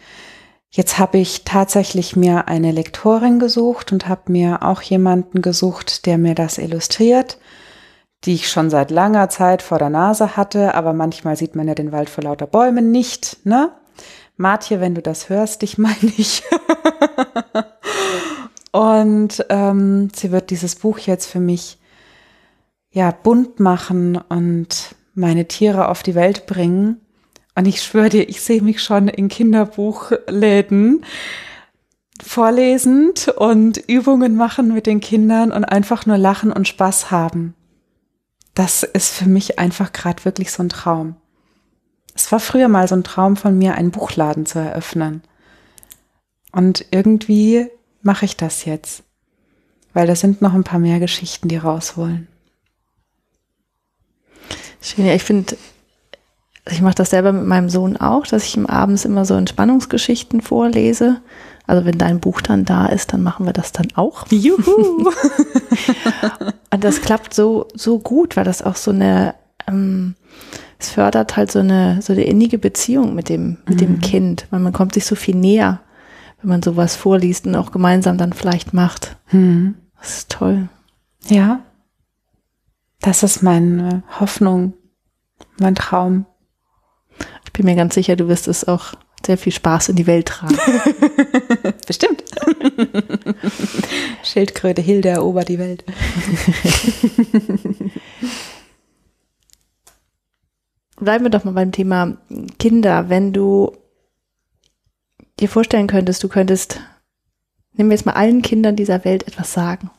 Jetzt 0.73 1.01
habe 1.01 1.19
ich 1.19 1.45
tatsächlich 1.45 2.15
mir 2.15 2.47
eine 2.47 2.71
Lektorin 2.71 3.41
gesucht 3.41 3.91
und 3.91 4.07
habe 4.09 4.31
mir 4.31 4.63
auch 4.63 4.83
jemanden 4.83 5.43
gesucht, 5.43 6.07
der 6.07 6.17
mir 6.17 6.37
das 6.37 6.59
illustriert, 6.59 7.39
die 8.25 8.35
ich 8.35 8.49
schon 8.49 8.71
seit 8.71 8.93
langer 8.93 9.29
Zeit 9.31 9.63
vor 9.63 9.81
der 9.81 9.91
Nase 9.91 10.37
hatte, 10.37 10.75
aber 10.77 10.93
manchmal 10.93 11.35
sieht 11.35 11.57
man 11.57 11.67
ja 11.67 11.75
den 11.75 11.91
Wald 11.91 12.09
vor 12.09 12.23
lauter 12.23 12.47
Bäumen 12.47 12.93
nicht, 12.93 13.45
ne? 13.45 13.73
Martje, 14.41 14.81
wenn 14.81 14.95
du 14.95 15.03
das 15.03 15.29
hörst, 15.29 15.63
dich 15.63 15.79
meine 15.79 16.13
ich. 16.17 16.43
und 18.73 19.45
ähm, 19.51 20.09
sie 20.15 20.33
wird 20.33 20.51
dieses 20.51 20.77
Buch 20.77 20.99
jetzt 20.99 21.27
für 21.27 21.41
mich 21.41 21.79
ja 22.91 23.11
bunt 23.11 23.61
machen 23.61 24.17
und 24.17 24.97
meine 25.15 25.47
Tiere 25.47 25.89
auf 25.89 26.03
die 26.03 26.15
Welt 26.15 26.47
bringen. 26.47 27.01
Und 27.55 27.67
ich 27.67 27.83
schwöre 27.83 28.09
dir, 28.09 28.29
ich 28.29 28.41
sehe 28.41 28.63
mich 28.63 28.83
schon 28.83 29.09
in 29.09 29.29
Kinderbuchläden 29.29 31.05
vorlesend 32.23 33.29
und 33.29 33.77
Übungen 33.77 34.37
machen 34.37 34.73
mit 34.73 34.87
den 34.87 35.01
Kindern 35.01 35.53
und 35.53 35.65
einfach 35.65 36.07
nur 36.07 36.19
lachen 36.19 36.53
und 36.53 36.67
Spaß 36.67 37.11
haben. 37.11 37.55
Das 38.55 38.83
ist 38.83 39.13
für 39.13 39.29
mich 39.29 39.59
einfach 39.59 39.93
gerade 39.93 40.25
wirklich 40.25 40.51
so 40.51 40.63
ein 40.63 40.69
Traum. 40.71 41.17
Es 42.21 42.31
war 42.31 42.39
früher 42.39 42.69
mal 42.69 42.87
so 42.87 42.95
ein 42.95 43.03
Traum 43.03 43.39
von 43.39 43.57
mir, 43.57 43.77
einen 43.77 43.93
Buchladen 43.93 44.45
zu 44.45 44.59
eröffnen. 44.59 45.23
Und 46.53 46.85
irgendwie 46.91 47.67
mache 48.03 48.27
ich 48.27 48.37
das 48.37 48.67
jetzt, 48.67 49.05
weil 49.95 50.07
da 50.07 50.15
sind 50.15 50.43
noch 50.43 50.53
ein 50.53 50.63
paar 50.63 50.81
mehr 50.81 51.01
Geschichten, 51.01 51.49
die 51.49 51.57
raus 51.57 51.97
wollen. 51.97 52.29
Schön, 54.83 55.07
ja, 55.07 55.15
ich 55.15 55.25
finde, 55.25 55.57
ich 56.71 56.83
mache 56.83 56.97
das 56.97 57.09
selber 57.09 57.33
mit 57.33 57.47
meinem 57.47 57.71
Sohn 57.71 57.97
auch, 57.97 58.27
dass 58.27 58.45
ich 58.45 58.55
ihm 58.55 58.67
abends 58.67 59.07
immer 59.07 59.25
so 59.25 59.35
Entspannungsgeschichten 59.35 60.43
vorlese. 60.43 61.23
Also 61.67 61.87
wenn 61.87 61.97
dein 61.97 62.21
Buch 62.21 62.43
dann 62.43 62.67
da 62.67 62.85
ist, 62.85 63.15
dann 63.15 63.23
machen 63.23 63.47
wir 63.47 63.55
das 63.55 63.73
dann 63.73 63.89
auch. 63.95 64.27
Juhu! 64.31 65.11
Und 66.71 66.85
das 66.85 67.01
klappt 67.01 67.33
so, 67.33 67.67
so 67.75 67.99
gut, 67.99 68.37
weil 68.37 68.45
das 68.45 68.61
auch 68.61 68.77
so 68.77 68.91
eine, 68.91 69.35
ähm, 69.67 70.17
es 70.81 70.91
fördert 70.91 71.37
halt 71.37 71.53
so 71.53 71.59
eine, 71.59 72.01
so 72.03 72.13
eine 72.13 72.25
innige 72.25 72.59
Beziehung 72.59 73.15
mit 73.15 73.29
dem, 73.29 73.59
mit 73.67 73.81
dem 73.81 74.01
Kind, 74.01 74.47
weil 74.51 74.61
man 74.61 74.73
kommt 74.73 74.95
sich 74.95 75.05
so 75.05 75.15
viel 75.15 75.37
näher, 75.37 75.81
wenn 76.41 76.49
man 76.49 76.63
sowas 76.63 76.97
vorliest 76.97 77.47
und 77.47 77.55
auch 77.55 77.71
gemeinsam 77.71 78.17
dann 78.17 78.33
vielleicht 78.33 78.73
macht. 78.73 79.17
Hm. 79.27 79.75
Das 80.01 80.19
ist 80.19 80.31
toll. 80.31 80.69
Ja, 81.29 81.61
das 83.01 83.23
ist 83.23 83.43
meine 83.43 84.03
Hoffnung, 84.19 84.75
mein 85.59 85.75
Traum. 85.75 86.27
Ich 87.45 87.53
bin 87.53 87.67
mir 87.67 87.77
ganz 87.77 87.95
sicher, 87.95 88.17
du 88.17 88.29
wirst 88.29 88.49
es 88.49 88.67
auch 88.67 88.95
sehr 89.25 89.37
viel 89.37 89.53
Spaß 89.53 89.91
in 89.91 89.97
die 89.97 90.07
Welt 90.07 90.29
tragen. 90.29 90.57
Bestimmt. 91.87 92.25
Schildkröte 94.23 94.81
Hilde 94.81 95.11
erobert 95.11 95.49
die 95.49 95.59
Welt. 95.59 95.85
Bleiben 101.01 101.25
wir 101.25 101.31
doch 101.31 101.45
mal 101.45 101.53
beim 101.53 101.73
Thema 101.73 102.19
Kinder. 102.59 103.09
Wenn 103.09 103.33
du 103.33 103.73
dir 105.39 105.49
vorstellen 105.49 105.87
könntest, 105.87 106.23
du 106.23 106.29
könntest, 106.29 106.81
nehmen 107.73 107.89
wir 107.91 107.97
jetzt 107.97 108.05
mal 108.05 108.13
allen 108.13 108.43
Kindern 108.43 108.77
dieser 108.77 109.05
Welt 109.05 109.27
etwas 109.27 109.53
sagen. 109.53 109.91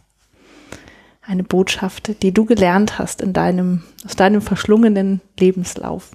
eine 1.24 1.44
Botschaft, 1.44 2.22
die 2.24 2.34
du 2.34 2.46
gelernt 2.46 3.00
hast 3.00 3.22
in 3.22 3.34
deinem, 3.34 3.84
aus 4.06 4.16
deinem 4.16 4.42
verschlungenen 4.42 5.22
Lebenslauf. 5.40 6.12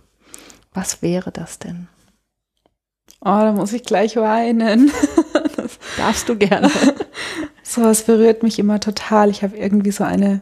Was 0.74 1.00
wäre 1.02 1.32
das 1.32 1.58
denn? 1.58 1.88
Oh, 3.20 3.38
da 3.40 3.52
muss 3.52 3.72
ich 3.72 3.82
gleich 3.82 4.16
weinen. 4.16 4.92
Das 5.56 5.78
darfst 5.96 6.28
du 6.28 6.36
gerne. 6.36 6.70
So, 7.68 7.84
es 7.88 8.04
berührt 8.04 8.44
mich 8.44 8.60
immer 8.60 8.78
total. 8.78 9.28
Ich 9.28 9.42
habe 9.42 9.56
irgendwie 9.56 9.90
so 9.90 10.04
eine 10.04 10.40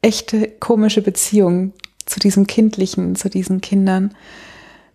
echte 0.00 0.48
komische 0.48 1.02
Beziehung 1.02 1.74
zu 2.06 2.20
diesem 2.20 2.46
Kindlichen, 2.46 3.16
zu 3.16 3.28
diesen 3.28 3.60
Kindern 3.60 4.14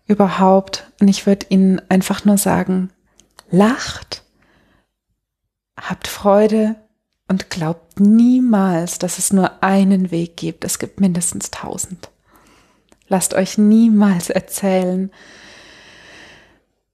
überhaupt. 0.08 0.92
Und 1.00 1.08
ich 1.08 1.26
würde 1.26 1.46
ihnen 1.50 1.82
einfach 1.90 2.26
nur 2.26 2.38
sagen, 2.38 2.90
lacht, 3.50 4.24
habt 5.80 6.08
Freude 6.08 6.76
und 7.28 7.50
glaubt 7.50 8.00
niemals, 8.00 9.00
dass 9.00 9.18
es 9.18 9.32
nur 9.32 9.64
einen 9.64 10.12
Weg 10.12 10.38
gibt. 10.38 10.66
Es 10.66 10.80
gibt 10.80 11.00
mindestens 11.00 11.52
tausend. 11.52 12.10
Lasst 13.08 13.34
euch 13.34 13.58
niemals 13.58 14.30
erzählen, 14.30 15.12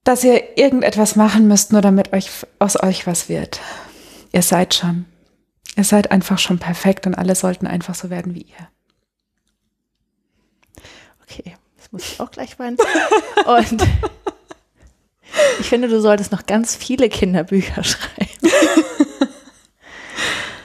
dass 0.04 0.24
ihr 0.24 0.58
irgendetwas 0.58 1.16
machen 1.16 1.48
müsst, 1.48 1.72
nur 1.72 1.82
damit 1.82 2.14
euch 2.14 2.30
aus 2.60 2.82
euch 2.82 3.06
was 3.06 3.30
wird. 3.30 3.60
Ihr 4.32 4.42
seid 4.42 4.74
schon. 4.74 5.06
Ihr 5.76 5.84
seid 5.84 6.12
einfach 6.12 6.40
schon 6.40 6.60
perfekt 6.60 7.06
und 7.06 7.16
alle 7.16 7.36
sollten 7.36 7.68
einfach 7.68 7.94
so 7.94 8.10
werden 8.10 8.34
wie 8.34 8.44
ihr. 8.44 8.68
Okay, 11.30 11.56
das 11.78 11.92
muss 11.92 12.04
ich 12.14 12.20
auch 12.20 12.32
gleich 12.32 12.58
weinen. 12.60 12.78
Und 13.46 13.82
ich 15.60 15.68
finde, 15.68 15.88
du 15.88 16.00
solltest 16.02 16.32
noch 16.32 16.46
ganz 16.46 16.76
viele 16.76 17.10
Kinderbücher 17.10 17.84
schreiben. 17.84 18.28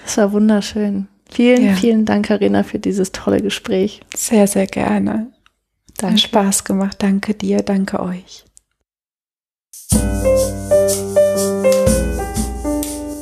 Das 0.05 0.17
war 0.19 0.33
wunderschön. 0.33 1.09
Vielen, 1.31 1.65
Ja. 1.65 1.75
vielen 1.75 2.05
Dank, 2.05 2.27
Karina, 2.27 2.63
für 2.63 2.79
dieses 2.79 3.13
tolle 3.13 3.41
Gespräch. 3.41 4.03
Sehr, 4.15 4.47
sehr 4.47 4.67
gerne. 4.67 5.33
Danke. 5.97 6.15
Hat 6.15 6.21
Spaß 6.21 6.65
gemacht. 6.65 6.97
Danke 7.01 7.35
dir, 7.35 7.63
danke 7.63 8.01
euch. 8.01 8.45